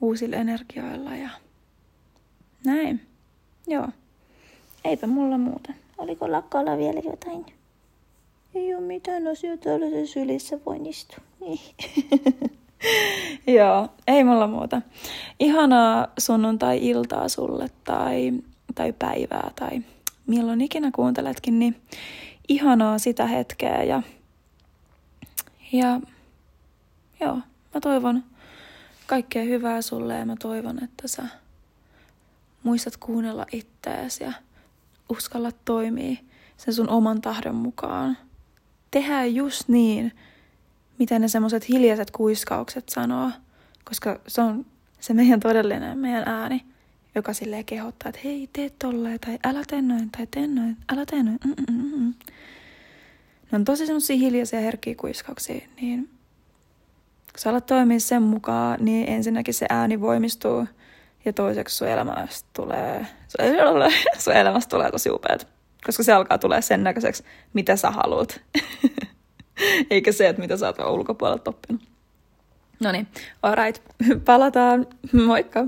uusilla 0.00 0.36
energioilla 0.36 1.16
ja 1.16 1.30
näin. 2.64 3.00
Joo. 3.66 3.88
Eipä 4.84 5.06
mulla 5.06 5.38
muuta. 5.38 5.72
Oliko 5.98 6.32
lakkaalla 6.32 6.78
vielä 6.78 7.00
jotain? 7.04 7.46
Ei 8.54 8.74
ole 8.74 8.82
mitään 8.82 9.26
asioita 9.26 9.70
ole 9.70 10.06
sylissä 10.06 10.58
voin 10.66 10.86
istua. 10.86 11.18
Niin. 11.40 11.60
Joo, 13.56 13.88
ei 14.06 14.24
mulla 14.24 14.46
muuta. 14.46 14.82
Ihanaa 15.40 16.06
sunnuntai-iltaa 16.18 17.28
sulle 17.28 17.70
tai, 17.84 18.32
tai 18.74 18.92
päivää 18.92 19.50
tai 19.58 19.82
milloin 20.26 20.60
ikinä 20.60 20.90
kuunteletkin, 20.94 21.58
niin 21.58 21.76
ihanaa 22.48 22.98
sitä 22.98 23.26
hetkeä 23.26 23.82
ja, 23.82 24.02
ja 25.72 26.00
joo, 27.20 27.34
mä 27.74 27.80
toivon, 27.80 28.24
kaikkea 29.08 29.44
hyvää 29.44 29.82
sulle 29.82 30.14
ja 30.14 30.26
mä 30.26 30.36
toivon, 30.36 30.84
että 30.84 31.08
sä 31.08 31.22
muistat 32.62 32.96
kuunnella 32.96 33.46
ittees 33.52 34.20
ja 34.20 34.32
uskalla 35.08 35.52
toimia 35.64 36.16
sen 36.56 36.74
sun 36.74 36.88
oman 36.88 37.20
tahdon 37.20 37.54
mukaan. 37.54 38.18
Tehdään 38.90 39.34
just 39.34 39.68
niin, 39.68 40.12
mitä 40.98 41.18
ne 41.18 41.28
semmoiset 41.28 41.68
hiljaiset 41.68 42.10
kuiskaukset 42.10 42.88
sanoo, 42.88 43.30
koska 43.84 44.20
se 44.26 44.40
on 44.40 44.66
se 45.00 45.14
meidän 45.14 45.40
todellinen, 45.40 45.98
meidän 45.98 46.28
ääni, 46.28 46.64
joka 47.14 47.32
silleen 47.32 47.64
kehottaa, 47.64 48.08
että 48.08 48.20
hei, 48.24 48.50
tee 48.52 48.70
tolleen, 48.78 49.20
tai 49.20 49.38
älä 49.44 49.62
tee 49.66 49.82
noin, 49.82 50.10
tai 50.10 50.26
tee 50.30 50.46
noin, 50.46 50.76
älä 50.92 51.06
tee 51.06 51.22
noin. 51.22 51.38
Mm-mm-mm. 51.44 52.14
Ne 53.50 53.56
on 53.56 53.64
tosi 53.64 53.86
semmoisia 53.86 54.16
hiljaisia 54.16 54.60
herkkiä 54.60 54.94
kuiskauksia, 54.94 55.68
niin 55.80 56.17
kun 57.38 57.42
sä 57.42 57.50
alat 57.50 57.66
toimia 57.66 58.00
sen 58.00 58.22
mukaan, 58.22 58.78
niin 58.80 59.08
ensinnäkin 59.08 59.54
se 59.54 59.66
ääni 59.70 60.00
voimistuu 60.00 60.66
ja 61.24 61.32
toiseksi 61.32 61.76
sun 61.76 61.88
elämästä 61.88 62.48
tulee, 62.52 63.06
sun 64.18 64.32
elämästä 64.32 64.70
tulee 64.70 64.90
tosi 64.90 65.10
upeat, 65.10 65.48
koska 65.86 66.02
se 66.02 66.12
alkaa 66.12 66.38
tulee 66.38 66.62
sen 66.62 66.84
näköiseksi, 66.84 67.24
mitä 67.52 67.76
sä 67.76 67.90
haluat. 67.90 68.40
Eikä 69.90 70.12
se, 70.12 70.28
että 70.28 70.42
mitä 70.42 70.56
sä 70.56 70.66
oot 70.66 70.78
ulkopuolelta 70.78 71.50
oppinut. 71.50 71.82
No 72.80 72.92
niin, 72.92 73.06
alright, 73.42 73.82
palataan, 74.24 74.86
moikka! 75.12 75.64